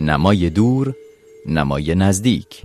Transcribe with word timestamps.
نمای 0.00 0.50
دور 0.50 0.94
نمای 1.46 1.94
نزدیک 1.94 2.62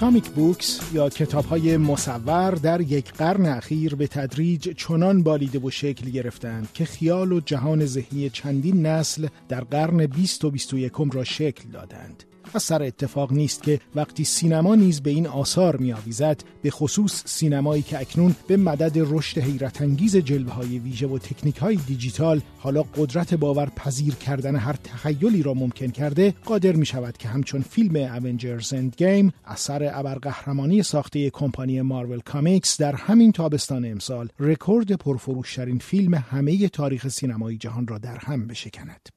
کامیک 0.00 0.28
بوکس 0.28 0.80
یا 0.92 1.08
کتاب 1.08 1.44
های 1.44 1.76
مصور 1.76 2.50
در 2.50 2.80
یک 2.80 3.12
قرن 3.12 3.46
اخیر 3.46 3.94
به 3.94 4.06
تدریج 4.06 4.68
چنان 4.68 5.22
بالیده 5.22 5.58
و 5.58 5.70
شکل 5.70 6.10
گرفتند 6.10 6.68
که 6.74 6.84
خیال 6.84 7.32
و 7.32 7.40
جهان 7.40 7.86
ذهنی 7.86 8.30
چندین 8.30 8.86
نسل 8.86 9.26
در 9.48 9.60
قرن 9.60 10.06
20 10.06 10.44
و 10.44 10.50
21 10.50 10.92
را 11.12 11.24
شکل 11.24 11.68
دادند. 11.72 12.24
سر 12.58 12.82
اتفاق 12.82 13.32
نیست 13.32 13.62
که 13.62 13.80
وقتی 13.94 14.24
سینما 14.24 14.74
نیز 14.74 15.00
به 15.00 15.10
این 15.10 15.26
آثار 15.26 15.76
میآویزد 15.76 16.44
به 16.62 16.70
خصوص 16.70 17.22
سینمایی 17.26 17.82
که 17.82 18.00
اکنون 18.00 18.34
به 18.46 18.56
مدد 18.56 18.92
رشد 18.96 19.38
حیرت 19.38 19.82
انگیز 19.82 20.16
جلوه 20.16 20.52
های 20.52 20.78
ویژه 20.78 21.06
و 21.06 21.18
تکنیک 21.18 21.56
های 21.56 21.76
دیجیتال 21.76 22.40
حالا 22.58 22.82
قدرت 22.82 23.34
باور 23.34 23.66
پذیر 23.66 24.14
کردن 24.14 24.56
هر 24.56 24.76
تخیلی 24.84 25.42
را 25.42 25.54
ممکن 25.54 25.88
کرده 25.88 26.34
قادر 26.44 26.72
می 26.72 26.86
شود 26.86 27.16
که 27.16 27.28
همچون 27.28 27.62
فیلم 27.62 27.96
Avengers 27.96 28.72
Endgame 28.72 29.32
اثر 29.44 29.90
ابرقهرمانی 29.94 30.82
ساخته 30.82 31.30
کمپانی 31.30 31.82
Marvel 31.82 32.20
Comics 32.20 32.80
در 32.80 32.94
همین 32.94 33.32
تابستان 33.32 33.84
امسال 33.84 34.28
رکورد 34.38 34.92
پرفروشترین 34.92 35.78
فیلم 35.78 36.14
همه 36.14 36.68
تاریخ 36.68 37.08
سینمایی 37.08 37.58
جهان 37.58 37.86
را 37.86 37.98
در 37.98 38.18
هم 38.18 38.46
بشکند. 38.46 39.08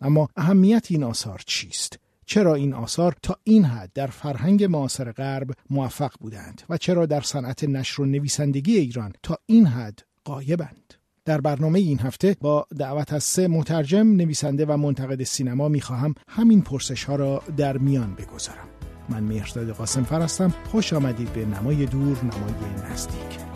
اما 0.00 0.28
اهمیت 0.36 0.86
این 0.90 1.04
آثار 1.04 1.42
چیست؟ 1.46 1.98
چرا 2.28 2.54
این 2.54 2.74
آثار 2.74 3.16
تا 3.22 3.36
این 3.44 3.64
حد 3.64 3.90
در 3.94 4.06
فرهنگ 4.06 4.64
معاصر 4.64 5.12
غرب 5.12 5.50
موفق 5.70 6.12
بودند 6.20 6.62
و 6.70 6.76
چرا 6.76 7.06
در 7.06 7.20
صنعت 7.20 7.64
نشر 7.64 8.02
و 8.02 8.04
نویسندگی 8.04 8.76
ایران 8.76 9.12
تا 9.22 9.38
این 9.46 9.66
حد 9.66 10.02
قایبند؟ 10.24 10.94
در 11.24 11.40
برنامه 11.40 11.78
این 11.78 11.98
هفته 12.00 12.36
با 12.40 12.66
دعوت 12.78 13.12
از 13.12 13.24
سه 13.24 13.48
مترجم 13.48 14.06
نویسنده 14.06 14.66
و 14.66 14.76
منتقد 14.76 15.22
سینما 15.22 15.68
می‌خواهم 15.68 16.14
همین 16.28 16.62
پرسش 16.62 17.04
ها 17.04 17.16
را 17.16 17.42
در 17.56 17.78
میان 17.78 18.14
بگذارم. 18.14 18.68
من 19.08 19.24
مهرزاد 19.24 19.70
قاسم 19.70 20.02
فرستم. 20.02 20.54
خوش 20.70 20.92
آمدید 20.92 21.32
به 21.32 21.44
نمای 21.44 21.86
دور 21.86 22.18
نمای 22.18 22.90
نزدیک. 22.90 23.47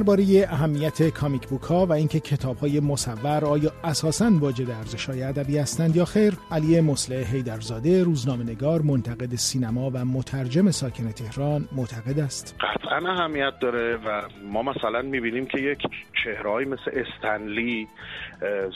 درباره 0.00 0.24
اهمیت 0.48 1.08
کامیک 1.08 1.48
بوک 1.48 1.62
ها 1.62 1.86
و 1.86 1.92
اینکه 1.92 2.20
کتاب 2.20 2.56
های 2.56 2.80
مصور 2.80 3.44
آیا 3.44 3.70
اساسا 3.84 4.30
واجد 4.40 4.70
ارزش 4.70 5.06
های 5.06 5.22
ادبی 5.22 5.58
هستند 5.58 5.96
یا 5.96 6.04
خیر 6.04 6.32
علی 6.50 6.80
مصلح 6.80 7.32
حیدرزاده 7.32 8.04
روزنامه‌نگار 8.04 8.82
منتقد 8.82 9.34
سینما 9.34 9.90
و 9.90 10.04
مترجم 10.04 10.70
ساکن 10.70 11.12
تهران 11.12 11.68
معتقد 11.76 12.18
است. 12.18 12.56
قطعا 12.60 13.12
اهمیت 13.12 13.58
داره 13.60 13.96
و 13.96 14.22
ما 14.52 14.62
مثلا 14.62 15.02
می‌بینیم 15.02 15.46
که 15.46 15.58
یک 15.60 15.78
چهرهایی 16.24 16.66
مثل 16.66 16.90
استنلی 16.92 17.88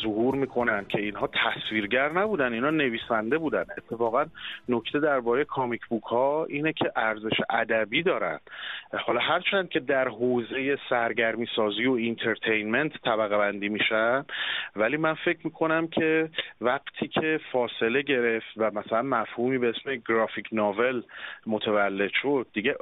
ظهور 0.03 0.35
می‌کنن 0.35 0.85
که 0.89 0.99
اینها 0.99 1.31
تصویرگر 1.45 2.13
نبودن 2.13 2.53
اینا 2.53 2.71
نویسنده 2.71 3.39
بودن. 3.39 3.65
اتفاقا 3.79 4.25
نکته 4.69 5.01
درباره 5.01 5.45
کامیک 5.45 5.81
بوک 5.89 6.03
ها 6.03 6.45
اینه 6.45 6.73
که 6.73 6.93
ارزش 6.97 7.41
ادبی 7.51 8.03
دارن. 8.03 8.41
حالا 9.07 9.21
هرچند 9.21 9.69
که 9.69 9.81
در 9.81 10.09
حوزه 10.09 10.77
سرگرمی 11.15 11.47
سازی 11.57 11.87
و 11.87 11.93
entertainment 11.93 12.93
طبقه 13.05 13.39
بندی 13.39 13.69
میشن 13.69 14.25
ولی 14.77 14.97
من 14.97 15.15
فکر 15.15 15.39
می‌کنم 15.45 15.89
که 15.89 16.29
وقتی 16.61 17.09
که 17.09 17.41
فاصله 17.53 18.03
گرفت 18.03 18.47
و 18.57 18.71
مثلا 18.71 19.03
مفهومی 19.03 19.59
به 19.59 19.69
اسم 19.69 20.03
graphic 20.09 20.49
novel 20.53 21.03
متولد 21.47 22.11
شد 22.23 22.47
دیگه 22.53 22.77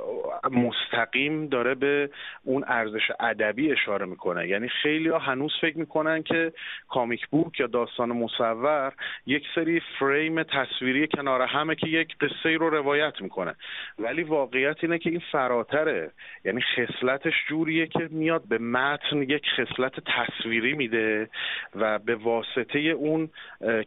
مستقیم 0.51 1.47
داره 1.47 1.75
به 1.75 2.11
اون 2.45 2.65
ارزش 2.67 3.11
ادبی 3.21 3.73
اشاره 3.73 4.07
می‌کنه. 4.07 4.49
یعنی 4.49 4.69
خیلی 4.69 5.09
ها 5.09 5.19
هنوز 5.19 5.53
فکر 5.61 5.79
می‌کنن 5.79 6.23
که 6.23 6.53
comic 6.89 7.27
book 7.27 7.61
یا 7.61 7.67
داستان 7.67 8.09
مصور 8.09 8.93
یک 9.27 9.45
سری 9.55 9.83
فریم 9.99 10.43
تصویری 10.43 11.09
کنار 11.09 11.43
همه 11.43 11.75
که 11.75 11.87
یک 11.87 12.17
قصه 12.19 12.57
رو 12.57 12.71
روایت 12.71 13.21
می‌کنه. 13.21 13.55
ولی 13.99 14.23
واقعیت 14.23 14.77
اینه 14.83 14.99
که 14.99 15.11
این 15.11 15.23
فراتره. 15.33 16.11
یعنی 16.45 16.61
خصلتش 16.61 17.35
جوریه 17.49 17.87
که 17.87 18.09
میاد 18.23 18.49
به 18.49 18.59
متن 18.59 19.23
یک 19.23 19.43
خصلت 19.57 19.93
تصویری 20.01 20.73
میده 20.73 21.29
و 21.75 21.99
به 21.99 22.15
واسطه 22.15 22.79
اون 22.79 23.29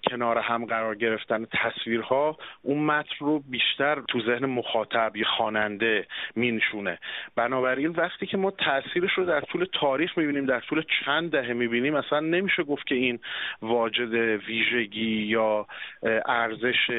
کنار 0.09 0.37
هم 0.37 0.65
قرار 0.65 0.95
گرفتن 0.95 1.45
تصویرها 1.45 2.37
اون 2.61 2.85
متن 2.85 3.15
رو 3.19 3.39
بیشتر 3.39 4.01
تو 4.07 4.21
ذهن 4.21 4.45
مخاطب 4.45 5.15
یا 5.15 5.25
خواننده 5.37 6.07
مینشونه. 6.35 6.97
بنابراین 7.35 7.91
وقتی 7.91 8.25
که 8.25 8.37
ما 8.37 8.51
تاثیرش 8.51 9.13
رو 9.13 9.25
در 9.25 9.41
طول 9.41 9.65
تاریخ 9.73 10.17
می‌بینیم 10.17 10.45
در 10.45 10.59
طول 10.59 10.83
چند 11.05 11.31
دهه 11.31 11.53
می‌بینیم 11.53 11.95
اصلا 11.95 12.19
نمیشه 12.19 12.63
گفت 12.63 12.87
که 12.87 12.95
این 12.95 13.19
واجد 13.61 14.13
ویژگی 14.47 15.21
یا 15.23 15.67
ارزش 16.25 16.91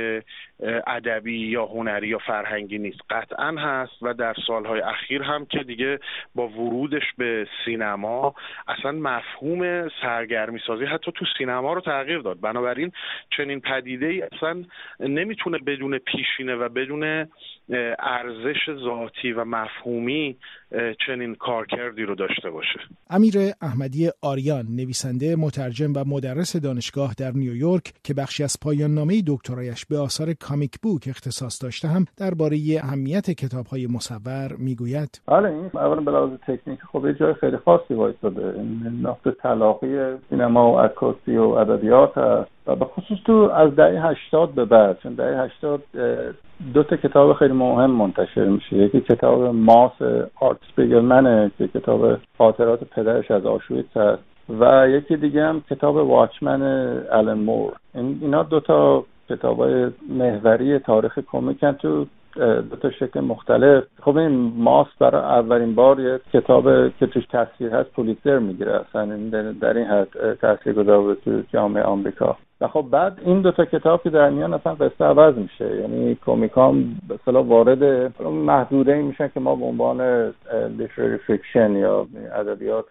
ادبی 0.86 1.38
یا 1.38 1.66
هنری 1.66 2.08
یا 2.08 2.18
فرهنگی 2.18 2.78
نیست. 2.78 3.00
قطعا 3.10 3.50
هست 3.58 4.03
و 4.03 4.14
در 4.14 4.34
سالهای 4.47 4.80
اخیر 4.80 5.22
هم 5.22 5.47
که 5.47 5.58
دیگه 5.58 5.98
با 6.34 6.48
ورودش 6.48 7.14
به 7.19 7.47
سینما 7.65 8.34
اصلا 8.69 8.93
مفهوم 8.93 9.88
سرگرمی 10.03 10.60
سازی 10.66 10.84
حتی 10.84 11.12
تو 11.15 11.25
سینما 11.38 11.72
رو 11.72 11.81
تغییر 11.81 12.19
داد. 12.19 12.41
بنابراین 12.41 12.93
چنین 13.37 13.60
پدیده 13.60 14.06
ای 14.06 14.22
اصلا 14.22 14.65
نمی‌تونه 15.00 15.59
بدون 15.59 15.99
پیشینه 15.99 16.54
و 16.54 16.69
بدون 16.69 17.27
ارزش 17.99 18.71
ذاتی 18.84 19.32
و 19.32 19.44
مفهومی 19.44 20.37
چنین 21.06 21.34
کارکردی 21.34 22.03
رو 22.03 22.15
داشته 22.15 22.50
باشه. 22.50 22.81
امیر 23.10 23.34
احمدی 23.62 24.10
آریان 24.22 24.66
نویسنده 24.66 25.37
مترجم 25.37 25.93
و 25.97 26.04
مدرس 26.06 26.56
دانشگاه 26.56 27.15
در 27.19 27.31
نیویورک 27.34 27.93
که 28.04 28.15
بخشی 28.15 28.44
از 28.44 28.56
پایان 28.62 28.94
نامه 28.94 29.22
دکترایش 29.27 29.87
به 29.87 29.98
آثار 29.98 30.33
کامیک 30.41 30.72
بوک 30.83 31.04
اختصاص 31.09 31.65
داشته 31.65 31.88
هم 31.88 32.04
درباره 32.19 32.56
اهمیت 32.84 33.31
کتاب 33.31 33.66
های 33.66 33.87
مصور 33.87 34.56
می‌گوید. 34.59 35.22
بله 35.27 35.48
این 35.48 35.71
اولا 35.75 36.00
به 36.00 36.10
لحاظ 36.10 36.31
تکنیک 36.47 36.81
خب 36.93 37.05
جای 37.14 37.34
خیلی 37.34 37.56
خاصی 37.56 37.94
وایساده. 37.94 38.54
این 38.56 39.00
نقطه 39.02 39.30
تلاقی 39.30 39.98
سینما 40.30 40.72
و 40.72 40.78
عکاسی 40.78 41.36
و 41.36 41.42
ادبیات 41.42 42.18
هست. 42.18 42.50
و 42.66 42.76
به 42.76 42.84
خصوص 42.84 43.18
تو 43.24 43.32
از 43.32 43.76
دهه 43.76 44.06
هشتاد 44.06 44.50
به 44.50 44.64
بعد 44.64 44.98
چون 44.98 45.14
دهه 45.14 45.40
هشتاد 45.40 45.82
دو 46.74 46.82
تا 46.82 46.96
کتاب 46.96 47.32
خیلی 47.32 47.54
مهم 47.54 47.90
منتشر 47.90 48.44
میشه. 48.44 48.76
یکی 48.76 49.00
کتاب 49.00 49.42
ماس 49.42 50.02
آرت 50.40 50.58
سپیگلمنه 50.72 51.50
که 51.58 51.68
کتاب 51.68 52.18
خاطرات 52.38 52.84
پدرش 52.84 53.30
از 53.30 53.46
آشویتس 53.46 53.96
هست. 53.96 54.22
و 54.60 54.88
یکی 54.88 55.16
دیگه 55.16 55.44
هم 55.44 55.62
کتاب 55.70 55.96
واچمن 55.96 56.62
الن 57.12 57.38
مور. 57.38 57.72
این 57.94 58.18
اینا 58.22 58.42
دو 58.42 58.60
تا 58.60 59.04
کتاب 59.28 59.60
های 59.60 59.90
محوری 60.08 60.78
تاریخ 60.78 61.18
کمیکن 61.18 61.72
تو 61.72 62.06
دو 62.70 62.76
تا 62.76 62.91
شکل 62.91 63.20
مختلف. 63.20 63.84
خب 64.02 64.16
این 64.16 64.52
Maus 64.56 64.86
برای 65.00 65.22
اولین 65.22 65.74
بار 65.74 66.00
یه 66.00 66.20
کتاب 66.32 66.64
که 66.88 67.06
توش 67.06 67.26
تصویر 67.26 67.74
هست 67.74 67.91
پولیتزر 67.91 68.38
می‌گیره 68.38 68.80
اصلا. 68.80 69.16
در 69.60 69.76
این 69.76 69.86
حد 69.86 70.34
تاثیر 70.34 70.72
گذار 70.72 71.14
تو 71.14 71.42
جامعه 71.52 71.82
آمریکا. 71.82 72.36
و 72.60 72.69
خب 72.69 72.86
بعد 72.91 73.20
این 73.24 73.41
دوتا 73.41 73.64
کتاب 73.64 74.02
که 74.02 74.10
در 74.10 74.30
میان 74.30 74.54
اصلا 74.54 74.74
قصه 74.74 75.04
عوض 75.04 75.34
میشه. 75.34 75.76
یعنی 75.76 76.14
comic 76.14 76.73
ام 76.73 76.84
به 77.08 77.14
اصطلاح 77.14 77.47
وارد 77.47 78.12
محدوده 78.22 78.94
ای 78.94 79.03
میشن 79.03 79.28
که 79.28 79.41
ما 79.41 79.56
به 79.56 79.64
عنوان 79.64 80.33
literary 80.78 81.16
fiction 81.16 81.77
یا 81.77 82.06
ادبیات 82.34 82.86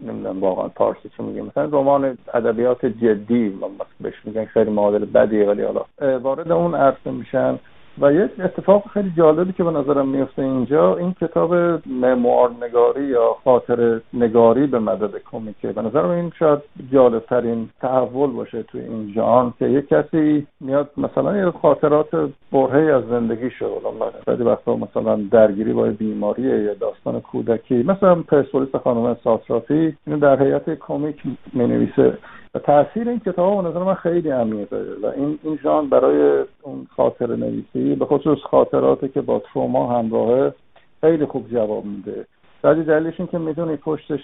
نمی‌دونم 0.00 0.40
واقعا 0.40 0.68
پارسی 0.68 1.08
چی 1.16 1.22
میگه 1.22 1.42
مثلا 1.42 1.64
رمان 1.64 2.18
ادبیات 2.34 2.86
جدی 2.86 3.58
بهش 4.00 4.14
میگن 4.24 4.44
خیلی 4.44 4.70
معادل 4.70 5.04
بدیه 5.04 5.46
ولی 5.46 5.62
حالا 5.62 5.84
وارد 6.18 6.52
اون 6.52 6.74
عرصه 6.74 7.10
میشن. 7.10 7.58
و 8.00 8.12
یک 8.12 8.30
اتفاق 8.40 8.88
خیلی 8.88 9.12
جالبی 9.16 9.52
که 9.52 9.64
به 9.64 9.70
نظرم 9.70 10.08
میفته 10.08 10.42
اینجا 10.42 10.96
این 10.96 11.14
کتاب 11.20 11.54
مموار 11.86 12.50
نگاری 12.60 13.04
یا 13.04 13.36
خاطر 13.44 14.00
نگاری 14.14 14.66
به 14.66 14.78
مدد 14.78 15.18
کمیکه. 15.30 15.72
به 15.72 15.82
نظرم 15.82 16.10
این 16.10 16.32
شاید 16.38 16.58
جالب 16.92 17.24
ترین 17.26 17.68
تحول 17.80 18.30
باشه 18.30 18.62
توی 18.62 18.80
این 18.80 19.12
جهان 19.12 19.54
که 19.58 19.66
یک 19.66 19.88
کسی 19.88 20.46
میاد 20.60 20.90
مثلا 20.96 21.36
یه 21.36 21.50
خاطرات 21.50 22.30
برهی 22.52 22.90
از 22.90 23.04
زندگی 23.08 23.50
شد 23.50 23.82
بعضی 24.26 24.42
وقتا 24.42 24.76
مثلا 24.76 25.20
درگیری 25.30 25.72
با 25.72 25.84
بیماریه 25.84 26.62
یا 26.62 26.74
داستان 26.74 27.20
کودکی. 27.20 27.82
مثلا 27.82 28.14
پرسپولیس 28.14 28.76
خانم 28.76 29.16
ساسراتی 29.24 29.96
اینو 30.06 30.18
در 30.18 30.42
هیئت 30.42 30.78
کمیک 30.78 31.22
می‌نویسه. 31.52 32.18
و 32.54 32.58
تاثیر 32.58 33.08
این 33.08 33.20
کتاب 33.20 33.62
به 33.62 33.68
نظر 33.68 33.78
من 33.78 33.94
خیلی 33.94 34.30
عمیقه 34.30 34.86
و 35.02 35.06
این 35.06 35.38
این 35.42 35.58
ژان 35.62 35.88
برای 35.88 36.44
اون 36.62 36.86
خاطر 36.96 37.36
نویسی 37.36 37.94
به 37.94 38.04
خصوص 38.04 38.38
خاطراتی 38.38 39.08
که 39.08 39.20
با 39.20 39.38
تروما 39.38 39.98
همراهه 39.98 40.54
خیلی 41.00 41.26
خوب 41.26 41.48
جواب 41.48 41.84
میده. 41.84 42.26
بعدی 42.62 42.82
دلیلش 42.82 43.20
این 43.20 43.28
که 43.28 43.38
می‌دونی 43.38 43.76
پشتش 43.76 44.20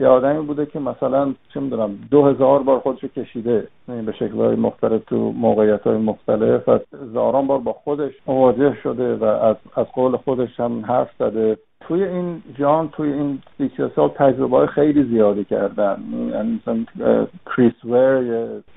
یه 0.00 0.06
آدمی 0.06 0.46
بوده 0.46 0.66
که 0.66 0.78
مثلا 0.78 1.34
چه 1.54 1.60
می‌دونم 1.60 1.98
دو 2.10 2.24
هزار 2.24 2.62
بار 2.62 2.78
خودشو 2.78 3.08
کشیده. 3.08 3.68
یعنی 3.88 4.02
به 4.02 4.12
شکل 4.12 4.36
های 4.36 4.56
مختلف 4.56 5.04
تو 5.04 5.16
موقعیت 5.16 5.80
های 5.80 5.96
مختلف. 5.96 6.68
و 6.68 6.78
هزاران 7.02 7.46
بار 7.46 7.58
با 7.58 7.72
خودش 7.72 8.12
مواجه 8.26 8.76
شده 8.82 9.14
و 9.14 9.24
از, 9.24 9.56
از 9.76 9.86
قول 9.86 10.16
خودش 10.16 10.60
هم 10.60 10.84
حرف 10.84 11.10
زده. 11.18 11.58
توی 11.88 12.04
این 12.04 12.42
جان 12.58 12.88
توی 12.88 13.12
این 13.12 13.38
سی 13.58 13.70
سال 13.96 14.08
تجربه 14.08 14.56
های 14.56 14.66
خیلی 14.66 15.04
زیادی 15.04 15.44
کردن. 15.44 15.96
یعنی 16.32 16.60
مثلا 16.62 16.84
کریس 17.46 17.84
ور 17.84 18.22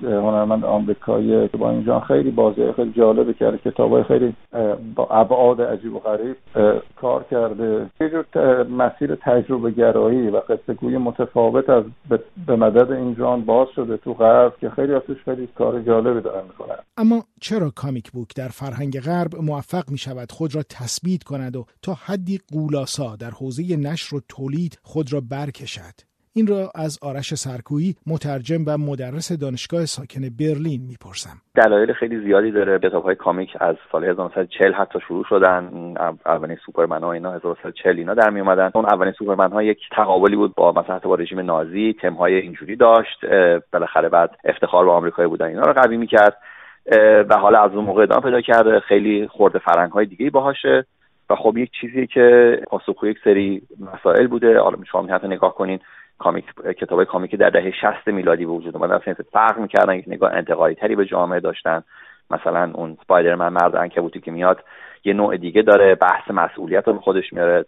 یه 0.00 0.10
هنرمند 0.10 0.64
آمریکایی 0.64 1.48
که 1.48 1.56
با 1.56 1.70
این 1.70 1.84
جان 1.84 2.00
خیلی 2.00 2.30
بازی 2.30 2.72
خیلی 2.72 2.92
جالبه 2.92 3.34
کرده 3.34 3.58
کتاب 3.58 3.92
های 3.92 4.02
خیلی 4.02 4.34
با 4.94 5.06
ابعاد 5.10 5.62
عجیب 5.62 5.94
و 5.94 5.98
غریب 5.98 6.36
کار 7.00 7.24
کرده. 7.30 7.86
یه 8.00 8.10
جور 8.10 8.24
مسیر 8.62 9.14
تجربه 9.14 9.70
گرایی 9.70 10.30
و 10.30 10.36
قصه 10.36 10.74
گوی 10.74 10.98
متفاوت 10.98 11.70
از 11.70 11.84
به 12.46 12.56
مدد 12.56 12.92
این 12.92 13.14
جان 13.14 13.40
باز 13.44 13.68
شده 13.76 13.96
تو 13.96 14.14
غرب 14.14 14.52
که 14.60 14.70
خیلی 14.70 14.94
ازش 14.94 15.22
خیلی 15.24 15.48
کار 15.58 15.80
جالبی 15.80 16.20
دارن 16.20 16.42
می‌کنن. 16.44 16.76
اما 16.96 17.24
چرا 17.40 17.70
کامیک 17.76 18.10
بوک 18.10 18.28
در 18.36 18.48
فرهنگ 18.48 19.00
غرب 19.00 19.36
موفق 19.42 19.90
می 19.90 19.98
شود 19.98 20.32
خود 20.32 20.54
را 20.54 20.62
تثبیت 20.62 21.22
کند 21.22 21.56
و 21.56 21.64
تا 21.82 21.92
حدی 22.06 22.38
در 23.20 23.30
حوزه 23.30 23.76
نشر 23.76 24.16
و 24.16 24.20
تولید 24.28 24.78
خود 24.82 25.12
را 25.12 25.20
برکشد. 25.30 26.08
این 26.32 26.46
را 26.46 26.70
از 26.74 26.98
آرش 27.02 27.34
سرکویی 27.34 27.94
مترجم 28.06 28.64
و 28.66 28.78
مدرس 28.78 29.32
دانشگاه 29.32 29.86
ساکن 29.86 30.20
برلین 30.40 30.80
می‌پرسم. 30.88 31.36
دلایل 31.54 31.92
خیلی 31.92 32.20
زیادی 32.20 32.50
داره. 32.50 32.78
کتاب 32.78 33.04
های 33.04 33.14
کامیک 33.14 33.50
از 33.60 33.76
سال 33.92 34.04
1940 34.04 34.72
حتی 34.72 34.98
شروع 35.08 35.24
شدن. 35.28 35.94
اولین 36.26 36.56
سوپرمن 36.66 37.02
ها 37.02 37.12
اینا 37.12 37.32
1940 37.32 37.98
اینا 37.98 38.14
در 38.14 38.30
می 38.30 38.40
اومدن 38.40 38.70
اون 38.74 38.84
اولین 38.84 39.12
سوپرمن 39.12 39.52
ها 39.52 39.62
یک 39.62 39.78
تقابلی 39.96 40.36
بود 40.36 40.54
با 40.54 40.72
مثلا 40.72 40.98
با 40.98 41.14
رژیم 41.14 41.40
نازی. 41.40 41.96
تم 42.02 42.14
های 42.14 42.34
اینجوری 42.34 42.76
داشت. 42.76 43.24
بالاخره 43.72 44.08
بعد 44.08 44.30
افتخار 44.44 44.84
به 44.84 44.90
آمریکایی 44.90 45.28
بودن. 45.28 45.46
اینا 45.46 45.62
رو 45.62 45.72
قوی 45.72 45.96
می‌کرد. 45.96 46.36
و 47.28 47.36
حالا 47.38 47.62
از 47.62 47.70
اون 47.74 47.84
موقع 47.84 48.02
ادامه 48.02 48.22
پیدا 48.22 48.40
کرده. 48.40 48.80
خیلی 48.80 49.28
خورده 49.28 49.58
فرنگ 49.58 49.92
های 49.92 50.06
دیگه 50.06 50.30
باهاشه. 50.30 50.86
و 51.30 51.34
خب 51.36 51.56
یک 51.56 51.70
چیزی 51.80 52.06
که 52.06 52.60
پاسخگوی 52.66 53.10
یک 53.10 53.18
سری 53.24 53.62
مسائل 53.94 54.26
بوده. 54.26 54.60
حالا 54.60 54.78
شما 54.90 55.14
حتی 55.14 55.26
نگاه 55.26 55.54
کنین. 55.54 55.80
کامیک 56.18 56.44
کتاب 56.80 57.04
کامیک 57.04 57.34
در 57.34 57.50
دهه 57.50 57.72
60 57.80 58.08
میلادی 58.08 58.46
به 58.46 58.52
وجود 58.52 58.76
اومدن. 58.76 58.94
اصلا 58.94 59.14
فرق 59.32 59.58
می‌کردن 59.58 59.94
یک 59.94 60.04
نگاه 60.06 60.32
انتقادی 60.32 60.74
تری 60.74 60.96
به 60.96 61.04
جامعه 61.04 61.40
داشتن. 61.40 61.82
مثلا 62.30 62.70
اون 62.74 62.98
سپایدرمن 63.04 63.48
مرد 63.48 63.76
عنکبوتی 63.76 64.20
که 64.20 64.30
میاد 64.30 64.64
یه 65.04 65.12
نوع 65.12 65.36
دیگه 65.36 65.62
داره 65.62 65.94
بحث 65.94 66.30
مسئولیت 66.30 66.88
رو 66.88 66.98
خودش 67.00 67.32
میاره. 67.32 67.64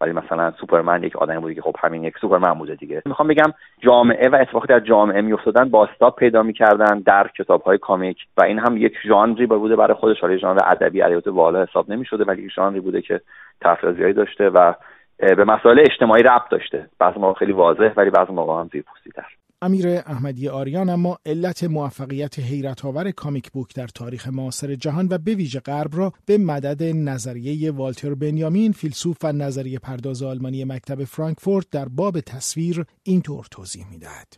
ولی 0.00 0.12
مثلا 0.12 0.50
سوپرمن 0.50 1.02
یک 1.02 1.16
آدمی 1.16 1.38
بوده 1.38 1.54
که 1.54 1.62
خب 1.62 1.76
همین 1.82 2.04
یک 2.04 2.18
سوپرمن 2.20 2.54
بوده 2.54 2.74
دیگه. 2.74 3.02
می‌خوام 3.06 3.28
بگم 3.28 3.52
جامعه 3.80 4.28
و 4.28 4.34
اتفاقی 4.34 4.66
در 4.68 4.80
جامعه 4.80 5.20
میافتادن 5.20 5.68
باستاب 5.68 6.16
پیدا 6.16 6.42
می‌کردن 6.42 7.00
در 7.00 7.30
کتاب 7.38 7.62
های 7.62 7.78
کامیک 7.78 8.18
و 8.36 8.44
این 8.44 8.58
هم 8.58 8.76
یک 8.76 8.94
ژانری 9.04 9.46
بوده 9.46 9.76
برای 9.76 9.94
خودش. 9.94 10.20
حالا 10.20 10.36
ژانر 10.36 10.60
ادبی 10.64 11.02
ادبیات 11.02 11.28
بالا 11.28 11.62
حساب 11.62 11.90
نمی‌شده 11.90 12.24
ولی 12.24 12.42
یک 12.42 12.52
ژانری 12.52 12.80
بوده 12.80 13.02
که 13.02 13.20
طرفداری 13.60 14.12
داشته 14.12 14.48
و 14.48 14.72
به 15.18 15.44
مسائل 15.44 15.80
اجتماعی 15.80 16.22
ربط 16.22 16.48
داشته. 16.50 16.86
بعضی 16.98 17.20
موقع 17.20 17.38
خیلی 17.38 17.52
واضح 17.52 17.92
ولی 17.96 18.10
بعضی 18.10 18.32
موقع 18.32 18.60
هم 18.60 18.68
زیرپوستی‌تر 18.72 19.26
امیر 19.64 19.86
احمدی 19.88 20.48
آریان 20.48 20.88
اما 20.88 21.18
علت 21.26 21.64
موفقیت 21.64 22.38
حیرت 22.38 22.84
آور 22.84 23.10
کامیک 23.10 23.52
بوک 23.52 23.74
در 23.76 23.86
تاریخ 23.86 24.28
معاصر 24.28 24.74
جهان 24.74 25.08
و 25.10 25.18
به 25.18 25.34
ویژه 25.34 25.60
غرب 25.60 25.90
را 25.96 26.12
به 26.26 26.38
مدد 26.38 26.82
نظریه 26.82 27.70
والتر 27.72 28.14
بنیامین 28.14 28.72
فیلسوف 28.72 29.16
و 29.24 29.32
نظریه 29.32 29.78
پرداز 29.78 30.22
آلمانی 30.22 30.64
مکتب 30.64 31.04
فرانکفورت 31.04 31.66
در 31.72 31.88
باب 31.88 32.20
تصویر 32.20 32.84
اینطور 33.02 33.46
توضیح 33.50 33.84
می‌دهد. 33.90 34.28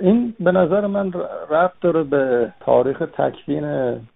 این 0.00 0.34
به 0.40 0.52
نظر 0.52 0.86
من 0.86 1.12
ربط 1.50 1.72
داره 1.80 2.02
به 2.02 2.52
تاریخ 2.60 2.98
تکوین 2.98 3.64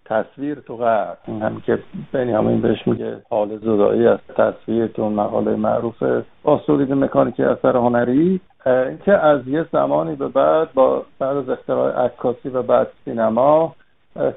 تصویر 0.05 0.59
تو 0.59 0.77
غرب 0.77 1.17
هم 1.27 1.61
که 1.65 1.79
بنیامین 2.11 2.61
بهش 2.61 2.87
میگه 2.87 3.17
حال 3.29 3.57
زدایی 3.57 4.07
از 4.07 4.19
تصویر 4.37 4.87
تو 4.87 5.09
مقاله 5.09 5.55
معروف 5.55 6.03
با 6.43 6.61
مکانیکی 6.79 7.43
اثر 7.43 7.77
هنری. 7.77 8.41
اینکه 8.65 9.13
از 9.13 9.47
یه 9.47 9.65
زمانی 9.71 10.15
به 10.15 10.27
بعد 10.27 10.73
با 10.73 11.03
بعد 11.19 11.37
از 11.37 11.49
اختراع 11.49 12.05
عکاسی 12.05 12.49
و 12.49 12.61
بعد 12.61 12.87
سینما 13.05 13.75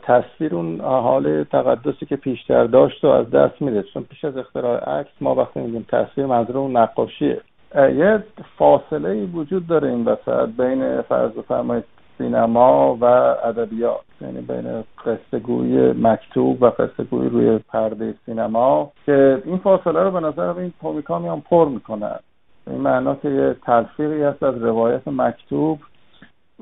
تصویر 0.02 0.54
اون 0.54 0.80
حال 0.80 1.44
تقدسی 1.44 2.06
که 2.06 2.16
پیشتر 2.16 2.64
داشت 2.64 3.04
و 3.04 3.08
از 3.08 3.30
دست 3.30 3.62
میده. 3.62 3.82
چون 3.82 4.02
پیش 4.02 4.24
از 4.24 4.36
اختراع 4.36 4.98
عکس 5.00 5.10
ما 5.20 5.34
وقتی 5.34 5.60
میگیم 5.60 5.86
تصویر 5.88 6.26
منظور 6.26 6.70
نقاشیه. 6.70 7.40
یه 7.74 8.24
فاصله 8.58 9.08
ای 9.08 9.24
وجود 9.24 9.66
داره 9.66 9.88
این 9.88 10.04
وسط 10.04 10.48
بین 10.58 11.02
فرض 11.02 11.36
و 11.36 11.42
فرمایید 11.42 11.84
سینما 12.18 12.94
و 13.00 13.04
ادبیات. 13.04 14.00
یعنی 14.20 14.40
بین 14.40 14.84
قصه 15.06 15.38
گویی 15.38 15.92
مکتوب 15.92 16.62
و 16.62 16.66
قصه 16.66 17.04
گویی 17.04 17.28
روی 17.28 17.58
پرده 17.58 18.14
سینما 18.26 18.92
که 19.06 19.42
این 19.44 19.58
فاصله 19.58 20.02
رو 20.02 20.10
به 20.10 20.20
نظر 20.20 20.58
این 20.58 20.72
کومیکا 20.82 21.18
میان 21.18 21.40
پر 21.40 21.68
می‌کنن. 21.68 22.18
این 22.66 22.80
معنا 22.80 23.14
که 23.14 23.28
یه 23.28 23.56
تلفیقی 23.62 24.22
هست 24.22 24.42
از 24.42 24.62
روایت 24.62 25.08
مکتوب 25.08 25.78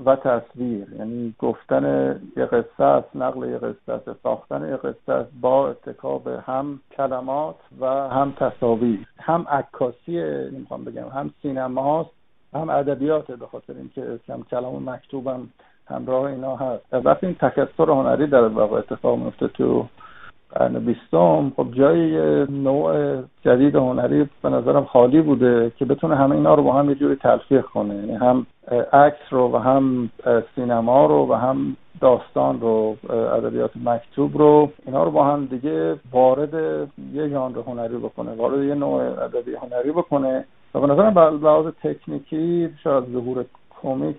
و 0.05 0.17
تصویر. 0.17 0.87
یعنی 0.99 1.35
گفتن 1.39 2.17
یه 2.37 2.47
قصه 2.47 2.85
است 2.85 3.17
نقل 3.17 3.49
یه 3.49 3.59
قصه 3.59 3.93
است 3.93 4.23
ساختن 4.23 4.69
یه 4.69 4.77
قصه 4.77 5.13
است 5.13 5.31
با 5.41 5.69
اتکاب 5.69 6.29
هم 6.29 6.81
کلمات 6.97 7.57
و 7.81 7.87
هم 7.87 8.33
تصاویر. 8.37 9.07
هم 9.21 9.47
عکاسی 9.51 10.21
نمی‌خوام 10.53 10.85
بگم 10.85 11.09
هم 11.15 11.31
سینما 11.43 12.11
هم 12.55 12.71
ادبیات 12.71 13.33
به 13.33 13.47
خاطر 13.47 13.73
اینکه 13.79 14.19
کم 14.27 14.43
کلام 14.51 14.91
مکتوبم 14.91 15.49
همراه 15.87 16.23
اینا 16.23 16.57
هست. 16.57 16.85
وقتی 16.93 17.27
این 17.27 17.35
تکثر 17.35 17.91
هنری 17.91 18.27
در 18.27 18.49
واقع 18.49 18.77
اتفاق 18.77 19.19
میفته 19.19 19.49
تو 19.49 19.87
قرن 20.51 20.79
بیستم 20.79 21.53
خب 21.57 21.67
جای 21.73 22.11
نوع 22.51 23.17
جدید 23.43 23.77
هنری 23.77 24.29
به 24.43 24.49
نظرم 24.49 24.85
خالی 24.85 25.21
بوده 25.21 25.73
که 25.79 25.85
بتونه 25.85 26.17
همه 26.17 26.37
اینا 26.37 26.55
رو 26.55 26.63
با 26.63 26.73
هم 26.73 26.89
یه 26.89 26.95
جوری 26.95 27.17
تلفیق 27.17 27.65
کنه. 27.65 27.95
یعنی 27.95 28.15
هم 28.15 28.47
عکس 28.93 29.21
رو 29.31 29.53
و 29.53 29.57
هم 29.57 30.11
سینما 30.55 31.07
رو 31.07 31.27
و 31.33 31.35
هم 31.35 31.77
داستان 32.01 32.61
رو 32.61 32.97
ادبیات 33.11 33.71
مکتوب 33.85 34.39
رو 34.39 34.71
اینا 34.87 35.05
رو 35.05 35.11
با 35.11 35.25
هم 35.25 35.45
دیگه 35.47 35.97
وارد 36.13 36.55
یه 37.13 37.29
ژانر 37.29 37.59
هنری 37.59 37.97
بکنه 37.97 38.31
وارد 38.31 38.63
یه 38.63 38.75
نوع 38.75 39.03
ادبی 39.03 39.55
هنری 39.55 39.93
بکنه. 39.93 40.45
و 40.77 40.81
به 40.81 40.87
نظرم 40.87 41.15
به 41.15 41.21
لحاظ 41.21 41.67
تکنیکی 41.83 42.69
شاید 42.85 43.05
ظهور 43.13 43.45
کمیک 43.83 44.17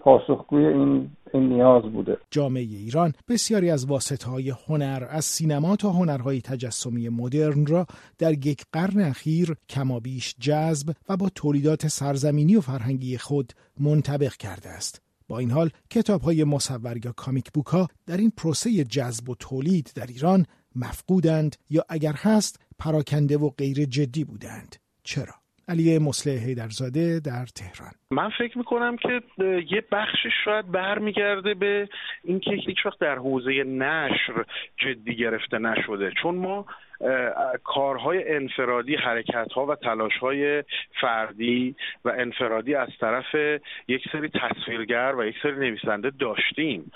پاسخگوی 0.00 0.66
این 0.66 1.10
این 1.34 1.48
نیاز 1.48 1.82
بوده. 1.82 2.18
جامعه 2.30 2.62
ایران 2.62 3.12
بسیاری 3.28 3.70
از 3.70 3.86
واسطه 3.86 4.30
های 4.30 4.52
هنر 4.68 5.06
از 5.10 5.24
سینما 5.24 5.76
تا 5.76 5.90
هنرهای 5.90 6.40
تجسمی 6.40 7.08
مدرن 7.08 7.66
را 7.66 7.86
در 8.18 8.32
یک 8.32 8.64
قرن 8.72 9.00
اخیر 9.00 9.56
کمابیش 9.68 10.34
جذب 10.40 10.94
و 11.08 11.16
با 11.16 11.28
تولیدات 11.34 11.86
سرزمینی 11.86 12.56
و 12.56 12.60
فرهنگی 12.60 13.18
خود 13.18 13.52
منطبق 13.80 14.32
کرده 14.32 14.68
است. 14.68 15.02
با 15.28 15.38
این 15.38 15.50
حال 15.50 15.70
کتاب 15.90 16.22
های 16.22 16.44
مصور 16.44 16.96
یا 17.04 17.12
کامیک 17.16 17.52
بوک 17.52 17.88
در 18.06 18.16
این 18.16 18.32
پروسه 18.36 18.84
جذب 18.84 19.28
و 19.28 19.34
تولید 19.34 19.92
در 19.94 20.06
ایران 20.06 20.46
مفقودند 20.76 21.56
یا 21.70 21.84
اگر 21.88 22.12
هست 22.16 22.60
پراکنده 22.78 23.38
و 23.38 23.50
غیر 23.50 23.84
جدی 23.84 24.24
بودند. 24.24 24.83
چرا؟ 25.04 25.34
علی 25.68 25.98
مسلح 25.98 26.46
حیدرزاده 26.46 27.20
در 27.20 27.46
تهران. 27.46 27.92
من 28.10 28.30
فکر 28.38 28.58
می‌کنم 28.58 28.96
که 28.96 29.22
یه 29.70 29.84
بخشش 29.92 30.32
شاید 30.44 30.72
برمیگرده 30.72 31.54
به 31.54 31.88
اینکه 32.24 32.50
هیچ 32.50 32.86
وقت 32.86 32.98
در 32.98 33.14
حوزه 33.14 33.64
نشر 33.64 34.44
جدی 34.76 35.16
گرفته 35.16 35.58
نشده. 35.58 36.12
چون 36.22 36.34
ما 36.34 36.66
کارهای 37.64 38.34
انفرادی 38.34 38.96
حرکتها 38.96 39.66
و 39.66 39.74
تلاشهای 39.74 40.64
فردی 41.00 41.76
و 42.04 42.12
انفرادی 42.18 42.74
از 42.74 42.88
طرف 43.00 43.60
یک 43.88 44.02
سری 44.12 44.28
تصویرگر 44.28 45.14
و 45.18 45.24
یک 45.24 45.34
سری 45.42 45.52
نویسنده 45.52 46.10
داشتیم 46.10 46.92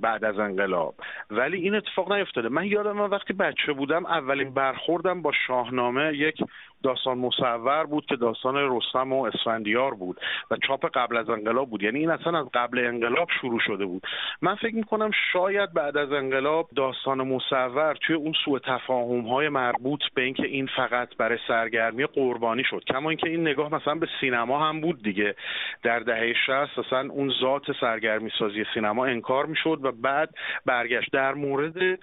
بعد 0.00 0.24
از 0.24 0.38
انقلاب. 0.38 0.94
ولی 1.30 1.56
این 1.56 1.74
اتفاق 1.74 2.12
نیفتاده. 2.12 2.48
من 2.48 2.66
یادم 2.66 2.92
من 2.92 3.10
وقتی 3.10 3.32
بچه 3.32 3.72
بودم 3.72 4.06
اولین 4.06 4.54
برخوردم 4.54 5.22
با 5.22 5.32
شاهنامه 5.46 6.12
یک 6.14 6.36
داستان 6.82 7.18
مصور 7.18 7.86
بود 7.86 8.06
که 8.06 8.16
داستان 8.16 8.56
رستم 8.76 9.12
و 9.12 9.24
اسفندیار 9.24 9.94
بود 9.94 10.20
و 10.50 10.56
چاپ 10.56 10.86
قبل 10.94 11.16
از 11.16 11.30
انقلاب 11.30 11.70
بود. 11.70 11.82
یعنی 11.82 11.98
این 11.98 12.10
اصلا 12.10 12.38
از 12.38 12.46
قبل 12.54 12.78
انقلاب 12.78 13.28
شروع 13.40 13.60
شده 13.60 13.86
بود. 13.86 14.02
من 14.42 14.54
فکر 14.54 14.74
می‌کنم 14.74 15.10
شاید 15.32 15.72
بعد 15.72 15.96
از 15.96 16.12
انقلاب 16.12 16.68
داستان 16.76 17.22
مصور 17.28 17.94
توی 18.06 18.16
اون 18.16 18.32
سوء 18.44 18.58
تفاهم 18.58 19.20
های 19.20 19.48
مربوط 19.48 20.00
به 20.14 20.22
اینکه 20.22 20.46
این 20.46 20.68
فقط 20.76 21.16
برای 21.16 21.38
سرگرمی 21.48 22.06
قربانی 22.06 22.64
شد. 22.64 22.82
کما 22.86 23.10
اینکه 23.10 23.28
این 23.28 23.40
نگاه 23.40 23.74
مثلا 23.74 23.94
به 23.94 24.08
سینما 24.20 24.68
هم 24.68 24.80
بود 24.80 25.02
دیگه. 25.02 25.34
در 25.82 25.98
دهه 25.98 26.32
60 26.46 26.78
اصلا 26.78 27.08
اون 27.10 27.32
ذات 27.40 27.72
سرگرمی 27.80 28.30
سازی 28.38 28.64
سینما 28.74 29.06
انکار 29.06 29.46
می‌شد 29.46 29.78
و 29.82 29.92
بعد 29.92 30.30
برگشت. 30.66 31.12
در 31.12 31.34
مورد 31.34 31.98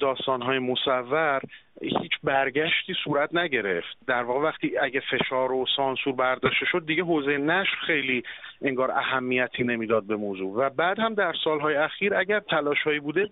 داستان 0.00 0.42
های 0.42 0.58
مصور 0.58 1.40
هیچ 1.80 2.12
برگشتی 2.24 2.94
صورت 3.04 3.34
نگرفت. 3.34 3.96
در 4.06 4.22
واقع 4.22 4.40
وقتی 4.40 4.78
اگه 4.78 5.00
فشار 5.00 5.52
و 5.52 5.66
سانسور 5.76 6.14
برداشته 6.14 6.66
شد 6.66 6.86
دیگه 6.86 7.02
حوزه 7.02 7.38
نشر 7.38 7.76
خیلی 7.86 8.22
انگار 8.62 8.90
اهمیتی 8.90 9.64
نمی‌داد 9.64 10.06
به 10.06 10.16
موضوع. 10.16 10.56
و 10.56 10.70
بعد 10.70 10.98
هم 10.98 11.14
در 11.14 11.32
سالهای 11.44 11.74
اخیر 11.74 12.14
اگر 12.14 12.40
تلاشهایی 12.40 13.00
بوده 13.00 13.28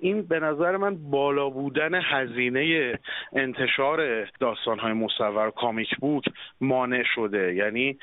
این 0.00 0.22
به 0.22 0.40
نظر 0.40 0.76
من 0.76 1.10
بالا 1.10 1.50
بودن 1.50 1.94
هزینه 1.94 2.98
انتشار 3.32 4.24
داستانهای 4.40 4.92
مصور 4.92 5.50
کامیک 5.50 5.96
بوک 5.96 6.24
مانع 6.60 7.02
شده. 7.14 7.54
یعنی 7.54 7.98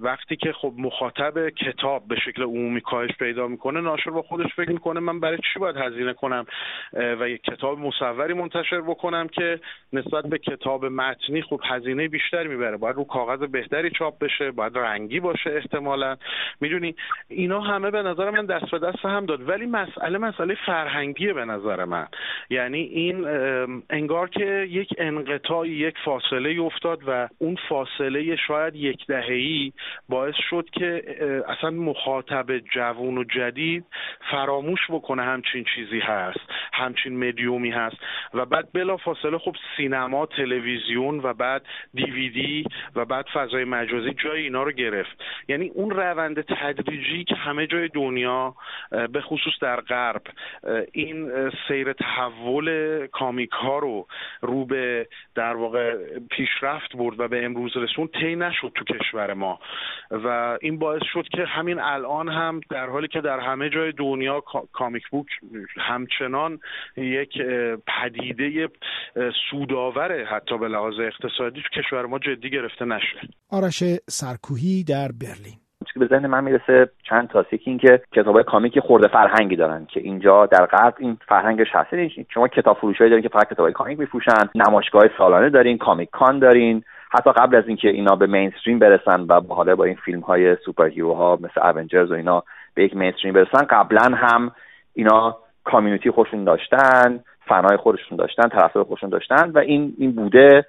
وقتی 0.00 0.36
که 0.36 0.52
خب 0.52 0.72
مخاطب 0.78 1.48
کتاب 1.48 2.08
به 2.08 2.16
شکل 2.16 2.42
عمومی 2.42 2.80
کاهش 2.80 3.10
پیدا 3.18 3.48
می‌کنه 3.48 3.80
ناشر 3.80 4.10
با 4.10 4.22
خودش 4.22 4.54
فکر 4.56 4.70
می‌کنه 4.70 5.00
من 5.00 5.20
برای 5.20 5.38
چی 5.52 5.58
باید 5.58 5.76
هزینه 5.76 6.12
کنم؟ 6.12 6.46
و 6.92 7.28
یک 7.28 7.42
کتاب 7.42 7.78
مصوری 7.78 8.34
منتشر 8.34 8.80
بکنم؟ 8.80 9.15
که 9.24 9.60
نسبت 9.92 10.26
به 10.26 10.38
کتاب 10.38 10.84
متنی 10.84 11.42
خب 11.42 11.60
هزینه 11.64 12.08
بیشتری 12.08 12.48
می‌بره. 12.48 12.76
باید 12.76 12.96
رو 12.96 13.04
کاغذ 13.04 13.48
بهتری 13.48 13.90
چاپ 13.90 14.18
بشه 14.18 14.50
باید 14.50 14.78
رنگی 14.78 15.20
باشه 15.20 15.50
احتمالا. 15.50 16.16
می‌دونی 16.60 16.94
اینا 17.28 17.60
همه 17.60 17.90
به 17.90 18.02
نظر 18.02 18.30
من 18.30 18.46
دست 18.46 18.70
به 18.70 18.78
دست 18.78 19.04
هم 19.04 19.26
داد. 19.26 19.48
ولی 19.48 19.66
مسئله 19.66 20.18
مسئله 20.18 20.56
فرهنگیه 20.66 21.32
به 21.32 21.44
نظر 21.44 21.84
من. 21.84 22.06
یعنی 22.50 22.78
این 22.78 23.26
انگار 23.90 24.28
که 24.28 24.66
یک 24.70 24.88
انقطاعی 24.98 25.70
یک 25.70 25.94
فاصله 26.04 26.60
افتاد 26.60 27.00
و 27.06 27.28
اون 27.38 27.56
فاصله 27.68 28.36
شاید 28.36 28.76
یک 28.76 29.06
دههی 29.06 29.72
باعث 30.08 30.34
شد 30.50 30.68
که 30.72 31.02
اصلا 31.48 31.70
مخاطب 31.70 32.58
جوون 32.58 33.18
و 33.18 33.24
جدید 33.24 33.84
فراموش 34.30 34.80
بکنه 34.90 35.22
همچین 35.22 35.64
چیزی 35.74 36.00
هست 36.00 36.40
همچین 36.72 37.28
مدیومی 37.28 37.70
هست. 37.70 37.96
و 38.34 38.44
بعد 38.44 38.68
بلا 38.72 38.96
فاصله 39.06 39.38
خب 39.38 39.56
سینما 39.76 40.26
تلویزیون 40.26 41.20
و 41.22 41.34
بعد 41.34 41.62
دیویدی 41.94 42.64
و 42.96 43.04
بعد 43.04 43.26
فضای 43.34 43.64
مجازی 43.64 44.14
جای 44.24 44.42
اینا 44.42 44.62
رو 44.62 44.72
گرفت. 44.72 45.22
یعنی 45.48 45.68
اون 45.68 45.90
روند 45.90 46.40
تدریجی 46.40 47.24
که 47.24 47.34
همه 47.34 47.66
جای 47.66 47.88
دنیا 47.88 48.54
به 49.12 49.20
خصوص 49.20 49.52
در 49.60 49.80
غرب 49.80 50.22
این 50.92 51.50
سیر 51.68 51.92
تحول 51.92 53.06
کامیک 53.06 53.50
ها 53.50 53.78
رو 53.78 54.06
رو 54.40 54.64
به 54.64 55.08
در 55.34 55.56
واقع 55.56 55.96
پیشرفت 56.30 56.96
برد 56.96 57.20
و 57.20 57.28
به 57.28 57.44
امروز 57.44 57.76
رسون 57.76 58.08
طی 58.08 58.36
نشد 58.36 58.72
تو 58.74 58.84
کشور 58.84 59.34
ما. 59.34 59.60
و 60.10 60.58
این 60.60 60.78
باعث 60.78 61.02
شد 61.12 61.28
که 61.28 61.44
همین 61.44 61.78
الان 61.78 62.28
هم 62.28 62.60
در 62.70 62.86
حالی 62.86 63.08
که 63.08 63.20
در 63.20 63.40
همه 63.40 63.68
جای 63.68 63.92
دنیا 63.92 64.40
کامیک 64.72 65.08
بوک 65.08 65.26
همچنان 65.76 66.60
یک 66.96 67.42
پدیده 67.86 68.68
سوداوره 69.50 70.24
حتی 70.30 70.58
به 70.58 70.68
لحاظ 70.68 70.94
اقتصادی 71.00 71.62
تو 71.62 71.80
کشور 71.80 72.06
ما 72.06 72.18
جدی 72.18 72.50
گرفته 72.50 72.84
نشه. 72.84 73.16
آرش 73.50 73.82
سرکوهی 74.08 74.84
در 74.84 75.08
برلین. 75.20 75.58
که 75.96 76.00
به 76.00 76.06
ذهن 76.06 76.26
من 76.26 76.44
می‌رسه 76.44 76.90
چند 77.08 77.28
تا 77.28 77.44
یکی 77.52 77.70
اینکه 77.70 78.02
کتابای 78.12 78.44
comic 78.44 78.80
خرده 78.80 79.08
فرهنگی 79.08 79.56
دارن 79.56 79.86
که 79.86 80.00
اینجا 80.00 80.46
در 80.46 80.66
غرب 80.66 80.94
این 80.98 81.18
فرهنگش 81.28 81.66
هست. 81.72 81.92
یعنی 81.92 82.26
شما 82.34 82.48
کتاب 82.48 82.76
فروشایی 82.76 83.10
دارین 83.10 83.22
که 83.22 83.28
فقط 83.28 83.48
کتابای 83.52 83.72
comic 83.72 83.98
میفروشن 83.98 84.50
نمایشگاه 84.54 85.02
سالانه 85.18 85.50
دارین 85.50 85.78
Comic 85.78 86.10
Con 86.10 86.38
دارین. 86.38 86.84
حتی 87.10 87.32
قبل 87.32 87.56
از 87.56 87.64
اینکه 87.66 87.88
اینا 87.88 88.16
به 88.16 88.26
mainstream 88.26 88.78
برسن 88.78 89.20
و 89.20 89.40
حالا 89.54 89.76
با 89.76 89.84
این 89.84 89.96
فیلم 90.04 90.20
های 90.20 90.56
superhero 90.64 91.14
ها 91.14 91.38
مثل 91.40 91.60
Avengers 91.60 92.10
و 92.10 92.14
اینا 92.14 92.42
به 92.74 92.84
یک 92.84 92.96
mainstream 92.96 93.34
برسن 93.34 93.66
قبلا 93.70 94.16
هم 94.16 94.52
اینا 94.94 95.36
community 95.64 96.10
خودشون 96.10 96.44
داشتن. 96.44 97.20
فنای 97.46 97.76
خودشون 97.76 98.18
داشتن 98.18 98.48
طرفدار 98.48 98.84
خودشون 98.84 99.10
داشتن 99.10 99.50
و 99.50 99.58
این 99.58 99.94
این 99.98 100.12
بوده 100.12 100.64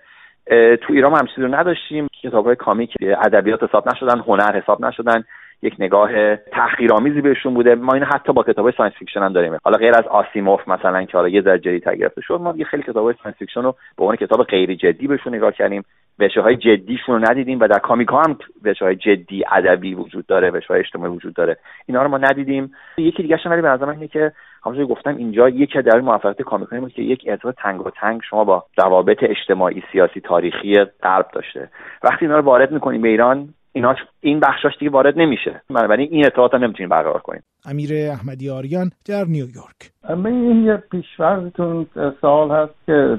تو 0.81 0.93
ایران 0.93 1.12
هم 1.12 1.27
چیزی 1.27 1.41
رو 1.41 1.55
نداشتیم. 1.55 2.07
کتاب 2.24 2.46
های 2.46 2.55
comic 2.55 2.93
ادبیات 3.01 3.63
حساب 3.63 3.89
نشدن 3.89 4.19
هنر 4.19 4.62
حساب 4.62 4.86
نشدن 4.86 5.24
یک 5.62 5.75
نگاه 5.79 6.36
تحقیرآمیزی 6.36 7.22
بهشون 7.22 7.53
بوده. 7.53 7.75
ما 7.75 7.93
این 7.93 8.03
حتی 8.03 8.34
با 8.34 8.43
کتاب 8.43 8.72
science 8.71 8.93
fiction 8.93 9.19
هم 9.19 9.34
داریم. 9.34 9.57
حالا 9.63 9.77
غیر 9.77 9.91
از 9.96 10.07
آسیموف 10.07 10.67
مثلا 10.67 11.03
که 11.03 11.17
حالا 11.17 11.29
یه 11.29 11.41
ذره 11.41 11.60
جدی 11.60 11.79
گرفته 11.79 12.22
شد 12.22 12.39
ما 12.41 12.51
دیگه 12.51 12.65
خیلی 12.65 12.84
کتاب 12.84 13.15
science 13.24 13.38
fiction 13.38 13.62
رو 13.62 13.72
به 13.72 14.03
عنوان 14.03 14.15
کتاب 14.15 14.43
غیر 14.43 14.75
جدی 14.75 15.07
بهشون 15.07 15.36
نگاه 15.36 15.51
کردیم. 15.51 15.84
وجه 16.19 16.41
های 16.41 16.55
جدیشون 16.55 17.15
رو 17.15 17.31
ندیدیم 17.31 17.60
و 17.60 17.67
در 17.67 17.79
comic 17.79 18.07
هم 18.10 18.38
وجه 18.63 18.86
های 18.86 18.96
جدی 18.96 19.43
ادبی 19.51 19.93
وجود 19.93 20.25
داره 20.25 20.50
وجه 20.50 20.67
های 20.67 20.79
اجتماعی 20.79 21.12
وجود 21.12 21.34
داره. 21.34 21.57
اینا 21.86 22.03
رو 22.03 22.10
ما 22.10 22.17
ندیدیم. 22.17 22.72
یکی 22.98 23.22
دیگه 23.22 23.39
ولی 23.46 23.62
به 23.62 23.67
نظر 23.67 23.89
اینه 23.89 24.07
که 24.07 24.31
همونجوری 24.67 24.88
گفتم 24.88 25.17
اینجا 25.17 25.50
یکی 25.50 25.81
در 25.81 26.00
موفقیت 26.00 26.41
comic 26.41 26.69
بود 26.69 26.93
که 26.93 27.01
یک 27.01 27.25
ارتباط 27.27 27.55
تنگاتنگ 27.55 28.21
شما 28.29 28.43
با 28.43 28.63
روابط 28.77 29.17
اجتماعی 29.21 29.83
سیاسی 29.91 30.19
تاریخی 30.19 30.75
غرب 31.03 31.27
داشته. 31.33 31.69
وقتی 32.03 32.25
اینا 32.25 32.38
رو 32.38 32.45
وارد 32.45 32.71
می‌کنیم 32.71 33.01
به 33.01 33.07
ایران 33.07 33.50
اینا 33.74 33.95
این 34.21 34.39
بخشاش 34.39 34.77
دیگه 34.79 34.91
وارد 34.91 35.19
نمیشه. 35.19 35.62
بنابراین 35.69 36.07
این 36.12 36.24
ارتباط 36.24 36.53
رو 36.53 36.59
نمی‌تونیم 36.59 36.89
برقرار 36.89 37.19
کنیم 37.19 37.43
امیر 37.65 37.89
احمدی 37.93 38.50
آریان 38.50 38.91
در 39.07 39.24
نیویورک. 39.25 39.91
این 40.25 40.65
یه 40.65 40.77
پیشورتون 40.77 41.88
سوال 42.21 42.51
هست 42.51 42.74
که 42.86 43.17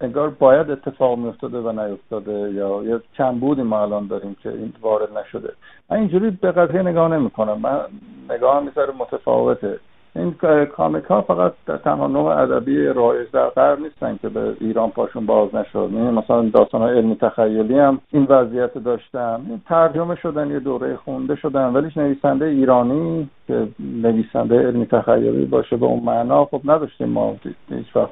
انگار 0.00 0.30
باید 0.30 0.70
اتفاق 0.70 1.18
میافتاده 1.18 1.58
و 1.58 1.72
نیفتاده 1.72 2.32
یا 2.32 2.82
یه 2.84 3.30
بودی 3.40 3.62
ما 3.62 3.82
الان 3.82 4.06
داریم 4.06 4.36
که 4.42 4.48
این 4.48 4.72
وارد 4.80 5.08
نشده. 5.18 5.52
من 5.90 5.96
اینجوری 5.96 6.30
به 6.30 6.52
قضیه 6.52 6.82
نگاه 6.82 7.16
نمی 7.16 7.30
کنم 7.30 7.60
من 7.60 7.80
نگاه 8.34 8.60
می‌ذاره 8.60 8.92
متفاوته. 8.98 9.78
این 10.16 10.34
کامیک 10.76 11.04
ها 11.04 11.22
فقط 11.22 11.52
تنها 11.84 12.06
نوع 12.06 12.38
ادبی 12.38 12.86
رایج 12.86 13.30
در 13.32 13.48
غرب 13.48 13.80
نیستن 13.80 14.18
که 14.22 14.28
به 14.28 14.56
ایران 14.60 14.90
پاشون 14.90 15.26
باز 15.26 15.54
نشد. 15.54 15.90
یعنی 15.92 16.10
مثلا 16.10 16.42
داستان 16.42 16.80
های 16.80 16.98
علمی 16.98 17.16
تخیلی 17.16 17.78
هم 17.78 18.00
این 18.12 18.24
وضعیت 18.24 18.78
داشتن. 18.78 19.60
ترجمه 19.68 20.14
شدن 20.14 20.50
یه 20.50 20.58
دوره 20.58 20.96
خونده 20.96 21.34
شدن 21.34 21.72
ولی 21.72 21.90
نویسنده 21.96 22.44
ایرانی 22.44 23.30
که 23.46 23.68
نویسنده 24.02 24.58
علمی 24.58 24.86
تخیلی 24.86 25.44
باشه 25.44 25.76
به 25.76 25.86
اون 25.86 26.02
معنا 26.04 26.44
خب 26.44 26.60
نداشتیم 26.64 27.08
ما. 27.08 27.36
هیچ 27.68 27.96
وقت 27.96 28.10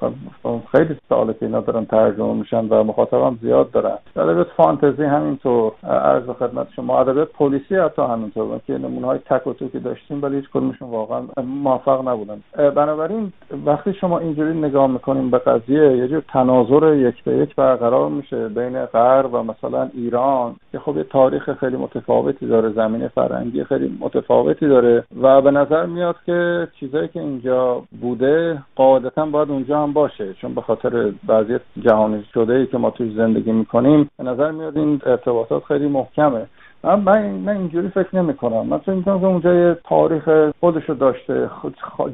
خیلی 0.72 0.96
ساله 1.08 1.32
که 1.32 1.46
اینا 1.46 1.60
دارن 1.60 1.84
ترجمه 1.84 2.34
میشن 2.34 2.68
و 2.68 2.84
مخاطبم 2.84 3.38
زیاد 3.42 3.70
دارن. 3.70 3.98
ادبیات 4.16 4.48
فانتزی 4.56 5.04
همینطور. 5.04 5.72
عرض 5.84 6.30
خدمت 6.38 6.66
شما 6.76 7.00
ادبیات 7.00 7.28
پلیسی 7.32 7.76
حتی 7.76 8.02
همینطور. 8.02 8.60
که 8.66 8.72
نمونه 8.72 9.06
های 9.06 9.18
تک 9.18 9.46
و 9.46 9.52
توکی 9.52 9.78
داشتیم 9.78 10.22
ولی 10.22 10.36
هیچ 10.36 10.50
کدومشون 10.50 10.90
واقعا 10.90 11.22
موفق 11.44 11.91
نبودن. 12.00 12.40
بنابراین 12.56 13.32
وقتی 13.66 13.92
شما 13.92 14.18
اینجوری 14.18 14.58
نگاه 14.58 14.86
می‌کنیم 14.86 15.30
به 15.30 15.38
قضیه 15.38 15.96
یه 15.96 16.08
جور 16.08 16.22
تناظر 16.28 16.94
یک 16.94 17.24
به 17.24 17.36
یک 17.36 17.54
برقرار 17.54 18.08
میشه 18.08 18.48
بین 18.48 18.84
غرب 18.84 19.34
و 19.34 19.42
مثلا 19.42 19.88
ایران 19.94 20.54
که 20.72 20.78
خب 20.78 20.96
یه 20.96 21.04
تاریخ 21.04 21.52
خیلی 21.52 21.76
متفاوتی 21.76 22.46
داره 22.46 22.68
زمین 22.68 23.08
فرهنگی 23.08 23.64
خیلی 23.64 23.98
متفاوتی 24.00 24.68
داره 24.68 25.04
و 25.22 25.40
به 25.40 25.50
نظر 25.50 25.86
میاد 25.86 26.16
که 26.26 26.68
چیزایی 26.80 27.08
که 27.08 27.20
اینجا 27.20 27.82
بوده 28.00 28.62
قاعدتا 28.76 29.26
باید 29.26 29.50
اونجا 29.50 29.82
هم 29.82 29.92
باشه. 29.92 30.34
چون 30.34 30.54
به 30.54 30.60
خاطر 30.60 31.12
وضعیت 31.28 31.60
جهانی 31.80 32.24
شده 32.34 32.54
ای 32.54 32.66
که 32.66 32.78
ما 32.78 32.90
توش 32.90 33.12
زندگی 33.12 33.52
می‌کنیم 33.52 34.10
به 34.18 34.24
نظر 34.24 34.50
میاد 34.50 34.76
این 34.76 35.00
ارتباطات 35.06 35.64
خیلی 35.64 35.88
محکمه. 35.88 36.46
من 36.84 37.30
من, 37.30 37.56
اینجوری 37.56 37.88
فکر 37.88 38.16
نمی 38.16 38.34
کنم 38.34 38.66
من 38.66 38.78
فکر 38.78 38.92
می‌کنم 38.92 39.20
که 39.20 39.26
اونجا 39.26 39.54
یه 39.54 39.76
تاریخ 39.84 40.50
خودشو 40.60 40.94
داشته. 40.94 41.50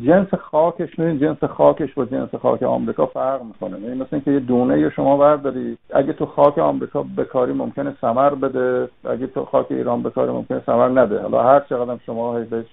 جنس 0.03 0.35
خاکش 0.35 0.99
نه 0.99 1.17
جنس 1.19 1.45
خاکش 1.45 1.95
با 1.95 2.05
جنس 2.05 2.35
خاک 2.35 2.63
آمریکا 2.63 3.07
فرق 3.07 3.43
می‌کنه. 3.43 3.81
یعنی 3.81 3.95
مثل 3.95 4.09
اینکه 4.13 4.31
یه 4.31 4.41
دونه 4.41 4.91
شما 4.91 5.17
برداری 5.17 5.79
اگه 5.95 6.13
تو 6.13 6.27
خاک 6.27 6.59
آمریکا 6.59 7.05
بکاری 7.17 7.53
ممکنه 7.53 7.95
ثمر 8.01 8.35
بده. 8.35 8.89
اگه 9.05 9.27
تو 9.27 9.45
خاک 9.45 9.67
ایران 9.71 10.03
بکاری 10.03 10.33
ممکنه 10.33 10.63
ثمر 10.67 10.89
نده. 10.89 11.23
حالا 11.23 11.43
هر 11.43 11.61
چقدر 11.61 11.97
شما 12.07 12.33
بهش 12.33 12.67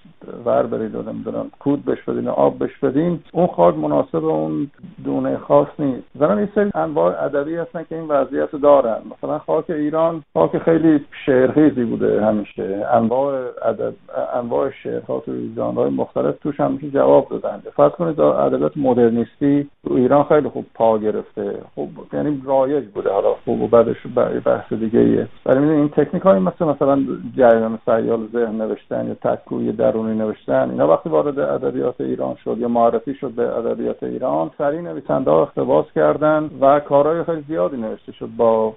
ور 0.44 0.66
برید 0.66 0.94
و 0.94 1.02
نمی‌دونم 1.02 1.50
کود 1.58 1.84
بش 1.84 2.02
بدین 2.02 2.28
آب 2.28 2.58
بش 2.58 2.78
بدین 2.78 3.20
اون 3.32 3.46
خاک 3.46 3.74
مناسب 3.74 4.24
اون 4.24 4.70
دونه 5.04 5.36
خاص 5.36 5.68
نیست. 5.78 6.02
زمان 6.14 6.38
این 6.38 6.48
سری 6.54 6.70
انواع 6.74 7.24
ادبی 7.24 7.56
هستن 7.56 7.84
که 7.88 7.96
این 7.96 8.08
وضعیت 8.08 8.56
دارن. 8.56 8.98
مثلا 9.10 9.38
خاک 9.38 9.70
ایران 9.70 10.22
خاک 10.34 10.58
خیلی 10.58 11.04
شعرخیزی 11.26 11.85
بوده 11.86 12.26
همیشه. 12.26 12.86
انواع 12.92 13.44
ادب 13.62 13.94
انواع 14.34 14.70
شعرها 14.70 15.20
تو 15.20 15.32
ژانرهای 15.56 15.90
مختلف 15.90 16.34
توش 16.42 16.60
همیشه 16.60 16.90
جواب 16.90 17.28
دادن. 17.28 17.62
فرض 17.76 17.92
کنید 17.92 18.20
ادبیات 18.20 18.76
مدرنیستی 18.76 19.68
تو 19.86 19.94
ایران 19.94 20.24
خیلی 20.24 20.48
خوب 20.48 20.66
پا 20.74 20.98
گرفته. 20.98 21.54
خوب 21.74 21.90
یعنی 22.12 22.42
رایج 22.44 22.84
بوده. 22.84 23.10
حالا 23.12 23.34
خوب 23.44 23.62
و 23.62 23.68
بعدش 23.68 23.96
بحث 24.44 24.72
دیگه 24.72 25.00
ایه. 25.00 25.28
ولی 25.46 25.68
این 25.68 25.88
تکنیک 25.88 26.22
های 26.22 26.38
مثل 26.38 26.64
مثلا 26.64 26.98
جریان 27.36 27.78
سیال 27.84 28.26
ذهن 28.32 28.62
نوشتن 28.62 29.06
یا 29.08 29.14
تکوی 29.14 29.72
درونی 29.72 30.18
نوشتن 30.18 30.70
اینا 30.70 30.88
وقتی 30.88 31.08
وارد 31.08 31.38
ادبیات 31.38 32.00
ایران 32.00 32.36
شد 32.44 32.58
یا 32.58 32.68
معرفی 32.68 33.14
شد 33.14 33.30
به 33.30 33.56
ادبیات 33.56 34.02
ایران 34.02 34.50
سریع 34.58 34.80
نویسنده 34.80 35.30
ها 35.30 35.42
اقتباس 35.42 35.86
کردن 35.94 36.50
و 36.60 36.80
کارهای 36.80 37.24
خیلی 37.24 37.44
زیادی 37.48 37.76
نوشته 37.76 38.12
شد 38.12 38.28
با 38.36 38.74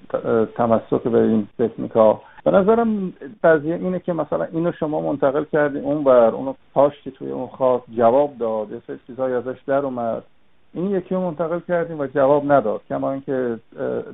تمسک 0.55 1.03
به 1.03 1.21
این 1.21 1.47
تکنیک 1.59 1.91
ها 1.91 2.21
به 2.43 2.51
نظرم 2.51 3.13
قضیه 3.43 3.75
اینه 3.75 3.99
که 3.99 4.13
مثلا 4.13 4.43
اینو 4.43 4.71
شما 4.71 5.01
منتقل 5.01 5.43
کردی 5.43 5.79
اون 5.79 6.03
بر 6.03 6.29
اونو 6.29 6.53
پاشتی 6.73 7.11
توی 7.11 7.31
اون 7.31 7.47
خاک 7.47 7.83
جواب 7.97 8.37
داد 8.37 8.71
یه 8.71 8.81
سری 8.87 8.99
چیزهایی 9.07 9.33
ازش 9.35 9.57
در 9.67 9.85
اومد. 9.85 10.23
این 10.73 10.91
یکی 10.91 11.15
رو 11.15 11.21
منتقل 11.21 11.59
کردیم 11.67 11.99
و 11.99 12.07
جواب 12.07 12.51
نداد 12.51 12.81
کما 12.89 13.11
اینکه 13.11 13.59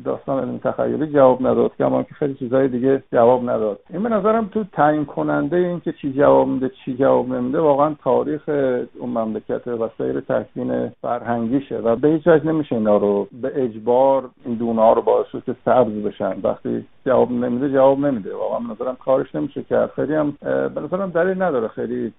داستان 0.06 0.44
علمی 0.44 0.60
تخیلی 0.60 1.08
جواب 1.08 1.48
نداد 1.48 1.72
کما 1.80 1.96
اینکه 1.96 2.14
خیلی 2.14 2.34
چیزهای 2.34 2.68
دیگه 2.68 3.04
جواب 3.14 3.50
نداد. 3.50 3.80
این 3.90 4.04
به 4.04 4.10
نظرم 4.10 4.46
تو 4.46 4.64
تعیین 4.64 5.06
کننده 5.06 5.58
این 5.58 5.80
که 5.80 5.92
چی 5.92 6.14
جواب 6.14 6.48
میده 6.48 6.72
چی 6.86 6.96
جواب 6.96 7.30
نمیده 7.30 7.60
واقعا 7.60 7.96
تاریخ 8.04 8.50
اون 9.00 9.10
مملکت 9.10 9.68
و 9.68 9.90
سیر 9.98 10.20
تکوین 10.20 10.92
فرهنگیشه 11.02 11.78
و 11.78 11.96
به 11.96 12.08
هیچ 12.08 12.28
وجه 12.28 12.48
نمیشه 12.48 12.76
اینا 12.76 12.98
رو 12.98 13.28
به 13.42 13.52
اجبار 13.64 14.30
این 14.46 14.56
دونه 14.56 14.94
رو 14.94 15.02
باعث 15.02 15.26
که 15.46 15.56
سبز 15.66 16.04
بشن. 16.04 16.36
وقتی 16.44 16.86
جواب 17.06 17.32
نمیده 17.32 17.70
جواب 17.70 18.00
نمیده. 18.00 18.36
واقعا 18.36 18.60
به 18.60 18.74
نظرم 18.74 18.96
کارش 19.06 19.36
نمیشه 19.36 19.64
کرد. 19.64 19.92
خیلی 19.92 20.16
هم 20.16 20.34
به 20.42 20.82
نظرم 20.82 21.10
دلیل 21.10 21.42
نداره. 21.42 21.68
خیلی 21.68 22.14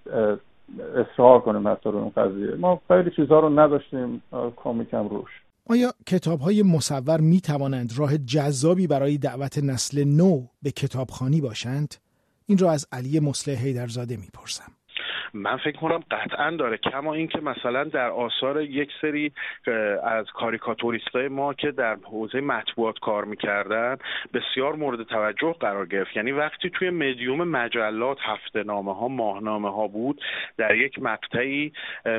اصرار 0.79 1.41
کنیم 1.41 1.69
حتی 1.69 1.91
رو 1.91 1.99
اون 1.99 2.13
قضیه 2.17 2.55
ما 2.55 2.81
خیلی 2.89 3.11
چیزها 3.17 3.41
رو 3.41 3.61
نداشتیم 3.61 4.23
کمیکم 4.57 5.09
روش 5.09 5.31
آیا 5.71 5.93
کتاب 6.07 6.41
های 6.41 6.63
مصور 6.63 7.21
می 7.21 7.41
توانند 7.41 7.93
راه 7.99 8.19
جذابی 8.19 8.87
برای 8.87 9.19
دعوت 9.19 9.59
نسل 9.59 10.05
نو 10.05 10.43
به 10.63 10.71
کتابخانی 10.71 11.41
باشند؟ 11.41 11.95
این 12.47 12.59
را 12.59 12.71
از 12.71 12.87
علی 12.93 13.21
مسلح 13.21 13.65
هیدرزاده 13.65 14.17
می‌پرسم. 14.17 14.73
من 15.37 15.57
فکر 15.57 15.77
کنم 15.77 16.03
قطعا 16.11 16.51
داره. 16.51 16.77
کما 16.77 17.15
اینکه 17.15 17.41
مثلا 17.41 17.85
در 17.85 18.09
آثار 18.11 18.61
یک 18.61 18.91
سری 19.01 19.33
از 20.03 20.27
کاریکاتوریستای 20.27 21.29
ما 21.29 21.55
که 21.55 21.71
در 21.71 21.97
حوزه 22.05 22.41
مطبوعات 22.41 22.99
کار 22.99 23.25
می‌کردن 23.25 23.97
بسیار 24.35 24.77
مورد 24.77 25.03
توجه 25.03 25.55
قرار 25.61 25.87
گرفت. 25.87 26.17
یعنی 26.17 26.33
وقتی 26.33 26.71
توی 26.71 26.91
مدیوم 26.91 27.49
مجلات 27.49 28.19
هفته 28.21 28.63
نامه 28.63 28.95
ها 28.95 29.09
ماهنامه 29.09 29.71
ها 29.71 29.89
بود 29.89 30.21
در 30.59 30.77
یک 30.77 30.99
مقطعی 30.99 31.73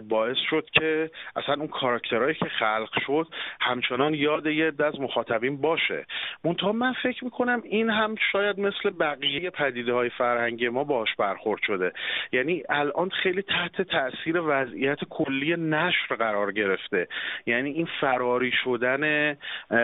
باعث 0.09 0.38
شد 0.50 0.65
که 0.74 1.12
اصلا 1.36 1.55
اون 1.55 1.67
کاراکترهایی 1.67 2.36
که 2.36 2.45
خلق 2.45 2.89
شد 3.05 3.27
همچنان 3.62 4.13
یاد 4.13 4.45
یه 4.45 4.71
از 4.79 5.00
مخاطبین 5.00 5.62
باشه. 5.62 6.05
منتها 6.43 6.71
من 6.71 6.93
فکر 7.03 7.24
می‌کنم 7.24 7.62
این 7.65 7.89
هم 7.89 8.15
شاید 8.31 8.59
مثل 8.59 8.89
بقیه 8.89 9.50
پدیده 9.50 9.93
های 9.93 10.09
فرهنگی 10.09 10.69
ما 10.69 10.83
باش 10.83 11.15
برخورد 11.15 11.62
شده. 11.62 11.93
یعنی 12.31 12.63
الان 12.69 13.07
خیلی 13.10 13.42
تحت 13.42 13.82
تاثیر 13.82 14.42
وضعیت 14.46 15.00
کلی 15.10 15.56
نشر 15.56 16.16
قرار 16.16 16.52
گرفته. 16.52 17.08
یعنی 17.46 17.70
این 17.72 17.88
فراری 18.02 18.52
شدن 18.64 19.36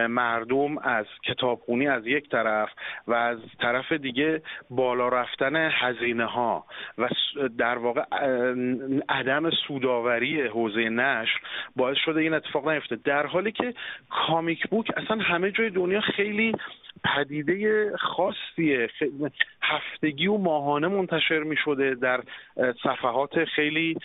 مردم 0.08 0.78
از 0.78 1.06
کتابخونی 1.24 1.88
از 1.88 2.08
یک 2.08 2.30
طرف 2.30 2.70
و 3.08 3.14
از 3.14 3.38
طرف 3.60 3.92
دیگه 3.92 4.42
بالا 4.70 5.08
رفتن 5.10 5.70
هزینه 5.72 6.26
ها 6.26 6.66
و 6.98 7.10
در 7.58 7.78
واقع 7.78 8.04
عدم 9.10 9.50
سوداوری 9.50 10.42
حوزه 10.42 10.90
نشر 10.90 11.40
باعث 11.76 11.98
شده 12.06 12.22
این 12.22 12.34
اتفاق 12.34 12.70
نیفته. 12.70 12.96
در 12.96 13.26
حالی 13.26 13.52
که 13.52 13.74
کامیک 14.10 14.68
بوک 14.68 14.92
اصلا 14.98 15.18
همه 15.18 15.52
جای 15.52 15.70
دنیا 15.70 16.02
خیلی 16.02 16.52
پدیده 17.04 17.92
خاصیه. 17.98 18.90
هفتگی 19.62 20.28
و 20.28 20.38
ماهانه 20.38 20.88
منتشر 20.88 21.40
می 21.40 21.56
شده 21.58 21.96
در 21.96 22.24
صفحات 22.84 23.46
خیلی 23.46 23.98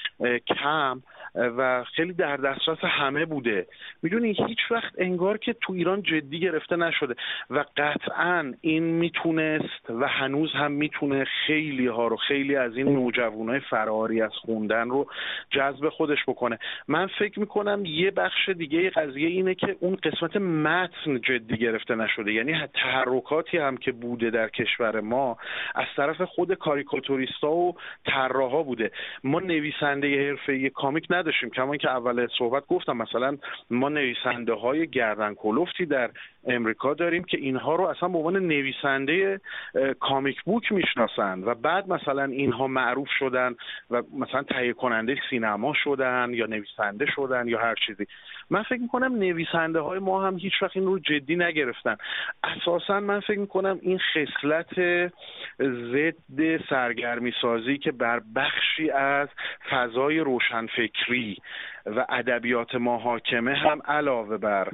کم 0.46 1.02
و 1.34 1.84
خیلی 1.84 2.12
در 2.12 2.36
دسترس 2.36 2.78
همه 2.82 3.24
بوده. 3.24 3.66
می‌دونی 4.02 4.36
هیچ 4.46 4.58
وقت 4.70 4.92
انگار 4.98 5.38
که 5.38 5.52
تو 5.52 5.72
ایران 5.72 6.02
جدی 6.02 6.40
گرفته 6.40 6.76
نشده 6.76 7.14
و 7.50 7.64
قطعا 7.76 8.54
این 8.60 8.82
می‌تونست 8.82 9.90
و 9.90 10.08
هنوز 10.08 10.52
هم 10.52 10.72
می‌تونه 10.72 11.24
خیلی 11.46 11.86
ها 11.86 12.08
رو 12.08 12.16
خیلی 12.16 12.56
از 12.56 12.76
این 12.76 12.88
نوجوانای 12.88 13.60
فراری 13.60 14.22
از 14.22 14.32
خوندن 14.32 14.88
رو 14.88 15.06
جذب 15.50 15.88
خودش 15.88 16.18
بکنه. 16.28 16.58
من 16.88 17.06
فکر 17.06 17.40
می‌کنم 17.40 17.84
یه 17.84 18.10
بخش 18.10 18.48
دیگه 18.48 18.90
قضیه 18.90 19.28
اینه 19.28 19.54
که 19.54 19.76
اون 19.80 19.96
قسمت 20.02 20.36
متن 20.36 21.20
جدی 21.20 21.56
گرفته 21.56 21.94
نشده. 21.94 22.32
یعنی 22.32 22.52
تحرکاتی 22.88 23.58
هم 23.58 23.76
که 23.76 23.92
بوده 23.92 24.30
در 24.30 24.48
کشور 24.48 25.00
ما 25.00 25.36
از 25.74 25.86
طرف 25.96 26.22
خود 26.22 26.54
کاریکاتوریستا 26.54 27.50
و 27.50 27.76
طراحا 28.06 28.62
بوده. 28.62 28.90
ما 29.24 29.40
نویسنده 29.40 30.28
حرفه 30.28 30.70
کامیک 30.70 31.06
نداشتیم 31.10 31.50
کما 31.50 31.76
که 31.76 31.90
اول 31.90 32.26
صحبت 32.38 32.66
گفتم 32.66 32.96
مثلا 32.96 33.38
ما 33.70 33.88
نویسنده 33.88 34.52
های 34.52 34.86
گردن 34.86 35.34
کلفتی 35.34 35.86
در 35.86 36.10
امریکا 36.46 36.94
داریم 36.94 37.24
که 37.24 37.38
اینها 37.38 37.74
رو 37.74 37.84
اصلا 37.84 38.08
به 38.08 38.18
عنوان 38.18 38.36
نویسنده 38.36 39.40
کامیک 40.00 40.42
بوک 40.42 40.72
می‌شناسند 40.72 41.46
و 41.46 41.54
بعد 41.54 41.88
مثلا 41.88 42.24
اینها 42.24 42.66
معروف 42.66 43.08
شدن 43.18 43.54
و 43.90 44.02
مثلا 44.18 44.42
تهیه 44.42 44.72
کننده 44.72 45.16
سینما 45.30 45.72
شدن 45.74 46.30
یا 46.32 46.46
نویسنده 46.46 47.06
شدن 47.06 47.48
یا 47.48 47.58
هر 47.60 47.74
چیزی. 47.86 48.06
من 48.50 48.62
فکر 48.62 48.80
می‌کنم 48.80 49.14
نویسنده 49.14 49.80
های 49.80 49.98
ما 49.98 50.26
هم 50.26 50.38
هیچ 50.38 50.62
وقت 50.62 50.76
این 50.76 50.86
رو 50.86 50.98
جدی 50.98 51.36
نگرفتن. 51.36 51.96
اساسا 52.44 53.00
من 53.00 53.20
فکر 53.20 53.38
می‌کنم 53.38 53.78
این 53.82 53.98
خصلت 53.98 54.74
ضد 55.92 56.68
سرگرمی 56.70 57.32
سازی 57.42 57.78
که 57.78 57.92
بر 57.92 58.22
بخشی 58.36 58.90
از 58.90 59.28
فضای 59.70 60.18
روشنفکری 60.18 61.36
و 61.86 62.06
ادبیات 62.08 62.74
ما 62.74 62.98
حاکمه 62.98 63.54
هم 63.54 63.82
علاوه 63.84 64.36
بر 64.36 64.72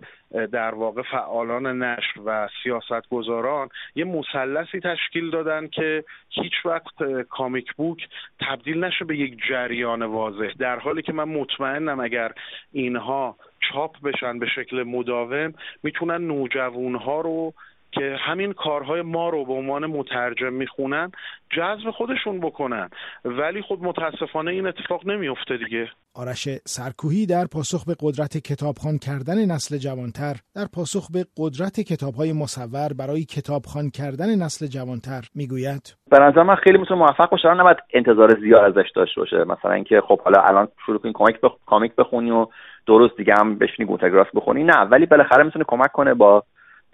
در 0.52 0.74
واقع 0.74 1.02
فعالان 1.02 1.82
نشر 1.82 2.20
و 2.24 2.48
سیاستگزاران 2.62 3.68
یه 3.94 4.04
مثلثی 4.04 4.80
تشکیل 4.80 5.30
دادن 5.30 5.66
که 5.66 6.04
هیچ 6.30 6.52
وقت 6.64 7.02
کامیک 7.30 7.72
بوک 7.72 8.08
تبدیل 8.40 8.84
نشه 8.84 9.04
به 9.04 9.16
یک 9.16 9.38
جریان 9.48 10.02
واضح. 10.02 10.52
در 10.58 10.78
حالی 10.78 11.02
که 11.02 11.12
من 11.12 11.24
مطمئنم 11.24 12.00
اگر 12.00 12.32
اینها 12.72 13.36
چاپ 13.68 13.96
بشن 14.02 14.38
به 14.38 14.46
شکل 14.46 14.82
مداوم 14.82 15.54
می‌تونن 15.82 16.26
نوجوانها 16.26 17.20
رو 17.20 17.54
که 17.94 18.16
همین 18.20 18.52
کارهای 18.52 19.02
ما 19.02 19.28
رو 19.28 19.44
به 19.44 19.52
عنوان 19.52 19.86
مترجم 19.86 20.52
می‌خونن 20.52 21.12
جذب 21.56 21.90
خودشون 21.90 22.40
بکنن. 22.40 22.90
ولی 23.24 23.62
خود 23.62 23.82
متاسفانه 23.82 24.50
این 24.50 24.66
اتفاق 24.66 25.06
نمیفته 25.06 25.56
دیگه. 25.56 25.88
آرش 26.16 26.48
سرکوهی 26.64 27.26
در 27.26 27.44
پاسخ 27.52 27.84
به 27.84 27.94
قدرت 28.00 28.36
کتابخوان 28.36 28.98
کردن 28.98 29.38
نسل 29.52 29.76
جوانتر 29.78 30.34
در 30.56 30.66
پاسخ 30.74 31.10
به 31.12 31.24
قدرت 31.38 31.80
کتابهای 31.80 32.32
مصور 32.32 32.88
برای 32.98 33.24
کتابخوان 33.24 33.90
کردن 33.90 34.28
نسل 34.42 34.66
جوانتر 34.66 35.22
می‌گوید. 35.34 35.96
به 36.10 36.18
نظر 36.18 36.42
من 36.42 36.54
خیلی 36.54 36.78
می‌تونه 36.78 37.00
موفق 37.00 37.30
باشه 37.30 37.54
نباید 37.54 37.76
انتظار 37.94 38.40
زیاد 38.40 38.64
ازش 38.64 38.90
داشته 38.94 39.20
باشه. 39.20 39.44
مثلا 39.44 39.72
اینکه 39.72 40.00
خب 40.08 40.20
حالا 40.20 40.40
الان 40.42 40.68
شروع 40.86 40.98
کنی 40.98 41.12
کمیک 41.14 41.40
بخ... 41.40 41.52
کامیک 41.66 41.94
بخونی 41.94 42.30
و 42.30 42.46
درست 42.86 43.16
دیگه 43.16 43.34
هم 43.38 43.58
بشینی 43.58 43.88
گوتگراس 43.88 44.26
بخونی 44.34 44.64
نه. 44.64 44.76
ولی 44.76 45.06
بالاخره 45.06 45.44
می‌تونه 45.44 45.64
کمک 45.68 45.92
کنه 45.92 46.14
با 46.14 46.44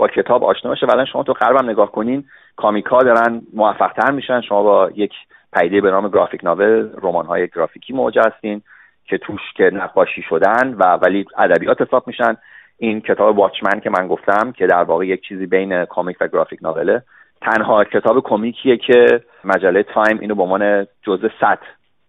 با 0.00 0.08
کتاب 0.08 0.44
آشنا 0.44 0.70
بشه. 0.70 0.86
ولی 0.86 1.06
شما 1.06 1.22
تو 1.22 1.32
غربم 1.32 1.70
نگاه 1.70 1.92
کنین 1.92 2.24
comic 2.56 2.95
ا 2.95 3.02
دارن 3.02 3.42
موفق 3.52 3.92
تر 3.92 4.10
میشن. 4.10 4.40
شما 4.40 4.62
با 4.62 4.90
یک 4.94 5.12
پدیده 5.52 5.80
به 5.80 5.90
نام 5.90 6.08
graphic 6.08 6.44
novel 6.44 6.90
رمان 7.02 7.26
های 7.26 7.48
گرافیکی 7.48 7.92
مواجه 7.92 8.22
هستین 8.26 8.62
که 9.04 9.18
توش 9.18 9.40
که 9.56 9.70
نقاشی 9.72 10.22
شدن 10.22 10.74
و 10.74 10.84
ولی 10.84 11.26
ادبیات 11.38 11.82
حساب 11.82 12.06
میشن. 12.06 12.36
این 12.78 13.00
کتاب 13.00 13.38
Watchmen 13.38 13.80
که 13.80 13.90
من 13.90 14.08
گفتم 14.08 14.52
که 14.52 14.66
در 14.66 14.82
واقع 14.82 15.06
یک 15.06 15.22
چیزی 15.22 15.46
بین 15.46 15.84
comic 15.84 16.16
و 16.20 16.28
graphic 16.28 16.58
novel 16.62 16.91
ه. 16.91 17.02
تنها 17.42 17.84
کتاب 17.84 18.20
comic 18.20 18.60
یه 18.60 18.76
که 18.76 19.20
مجله 19.44 19.82
تایم 19.82 20.18
اینو 20.20 20.34
به 20.34 20.42
عنوان 20.42 20.86
جزء 21.02 21.28
100 21.40 21.58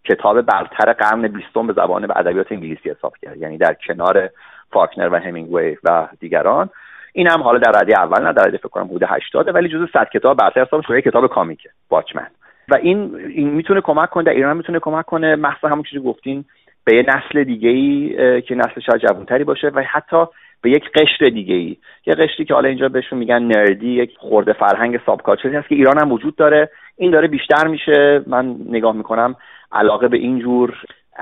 کتاب 0.03 0.41
برتر 0.41 0.93
قرن 0.93 1.27
بیستم 1.27 1.67
به 1.67 1.73
زبان 1.73 2.05
و 2.05 2.13
ادبیات 2.15 2.51
انگلیسی 2.51 2.89
حساب 2.89 3.13
کرد. 3.21 3.37
یعنی 3.37 3.57
در 3.57 3.75
کنار 3.87 4.29
فاکنر 4.71 5.09
و 5.11 5.15
همینگوی 5.15 5.77
و 5.83 6.07
دیگران. 6.19 6.69
این 7.13 7.27
هم 7.27 7.41
حالا 7.41 7.59
در 7.59 7.71
رده 7.81 7.99
اول 7.99 8.23
نه 8.23 8.33
در 8.33 8.43
رده 8.43 8.57
فکر 8.57 8.69
کنم 8.69 8.85
حدود 8.85 9.03
80 9.03 9.55
ولی 9.55 9.69
جزو 9.69 9.87
100 9.93 10.09
کتاب 10.13 10.37
برتر 10.37 10.61
حساب 10.61 10.81
شده 10.81 11.01
کتاب 11.01 11.27
کامیکه 11.27 11.69
واچمن. 11.89 12.27
و 12.69 12.75
این 12.75 13.15
این 13.35 13.49
می‌تونه 13.49 13.81
کمک 13.81 14.09
کنه 14.09 14.23
در 14.23 14.31
ایران 14.31 14.57
می‌تونه 14.57 14.79
کمک 14.79 15.05
کنه. 15.05 15.35
مخصوصا 15.35 15.67
همون 15.67 15.83
چیزی 15.83 16.03
گفتین 16.03 16.45
به 16.85 16.95
یه 16.95 17.05
نسل 17.07 17.43
دیگه 17.43 17.69
ای 17.69 18.41
که 18.41 18.55
نسل 18.55 18.81
شاید 18.81 19.01
جوانتری 19.01 19.43
باشه 19.43 19.67
و 19.67 19.83
حتی 19.91 20.25
به 20.61 20.69
یک 20.69 20.83
قشر 20.91 21.25
دیگه 21.25 21.55
ای 21.55 21.77
یه 22.05 22.13
قشری 22.13 22.45
که 22.45 22.53
حالا 22.53 22.69
اینجا 22.69 22.89
بهشون 22.89 23.19
میگن 23.19 23.43
نردی 23.43 23.89
یک 23.89 24.17
خورده 24.17 24.53
فرهنگ 24.53 24.99
ساب 25.05 25.21
هست 25.29 25.67
که 25.67 25.75
ایران 25.75 25.99
هم 25.99 26.11
وجود 26.11 26.35
داره. 26.35 26.69
این 26.97 27.11
داره 27.11 27.27
بیشتر 27.27 27.67
میشه. 27.67 28.21
من 28.27 28.55
نگاه 28.69 28.95
می‌کنم 28.95 29.35
علاقه 29.71 30.07
به 30.07 30.17
اینجور 30.17 30.73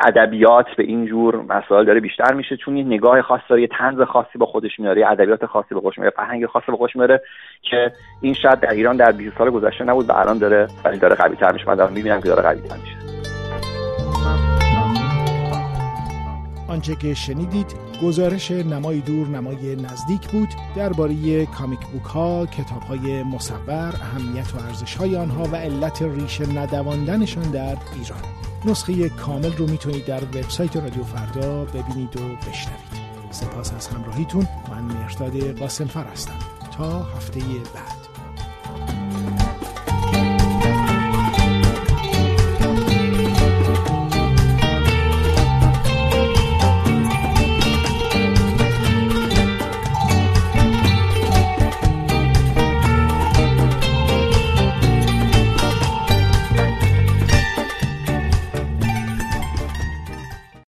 ادبیات 0.08 0.66
به 0.78 0.84
این 0.84 1.06
جور 1.06 1.42
مسائل 1.42 1.86
داره 1.86 2.00
بیشتر 2.00 2.34
میشه. 2.34 2.58
چون 2.58 2.78
یه 2.78 2.84
نگاه 2.84 3.22
خاص 3.22 3.42
داره 3.50 3.62
یه 3.62 3.68
طنز 3.68 4.02
خاصی 4.02 4.38
با 4.38 4.46
خودش 4.46 4.80
میاره 4.80 5.02
یه 5.02 5.12
ادبیات 5.12 5.46
خاصی 5.46 5.76
با 5.76 5.82
خودش 5.82 5.98
میاره 5.98 6.14
فرهنگ 6.16 6.46
خاصی 6.46 6.72
با 6.72 6.78
خودش 6.78 6.96
میاره 6.96 7.22
که 7.62 7.92
این 8.22 8.34
شاید 8.34 8.60
در 8.60 8.70
ایران 8.70 8.98
در 8.98 9.12
20 9.12 9.38
سال 9.38 9.50
گذشته 9.50 9.84
نبود 9.84 10.10
و 10.10 10.14
الان 10.14 10.38
داره 10.38 10.68
ولی 10.86 10.98
داره 10.98 11.16
قوی 11.16 11.36
تر 11.36 11.52
میشه. 11.52 11.68
من 11.68 11.76
دارم 11.76 11.94
می‌بینم 11.94 12.22
که 12.22 12.28
داره 12.28 12.42
قوی 12.42 12.62
تر 12.62 12.76
میشه. 12.76 13.09
آنچه 16.70 16.96
که 16.96 17.14
شنیدید 17.14 17.74
گزارش 18.04 18.52
نمای 18.52 19.00
دور 19.00 19.28
نمای 19.28 19.76
نزدیک 19.76 20.28
بود 20.32 20.50
درباره 20.76 21.46
کامیک 21.46 21.80
بوک 21.80 22.04
ها، 22.04 22.46
کتاب 22.46 22.82
های 22.82 23.24
مصور، 23.24 23.96
اهمیت 24.02 24.56
و 24.56 24.58
ارزش 24.60 24.96
های 24.96 25.16
آنها 25.16 25.44
و 25.44 25.56
علت 25.56 26.02
ریشه 26.02 26.54
ندواندنشان 26.54 27.52
در 27.52 27.78
ایران. 27.96 28.22
نسخه 28.66 29.10
کامل 29.10 29.54
رو 29.54 29.68
می‌تونید 29.68 30.06
در 30.06 30.24
وبسایت 30.24 30.78
رادیو 30.78 31.04
فردا 31.04 31.66
ببینید 31.66 32.18
و 32.18 32.20
بشنوید. 32.50 33.00
سپاس 33.32 33.74
از 33.74 33.88
همراهیتون. 33.88 34.48
من 34.72 34.82
مرداد 34.82 35.60
قاسمفر 35.60 36.04
هستم. 36.04 36.40
تا 36.78 37.04
هفته 37.04 37.40
بعد. 37.40 37.99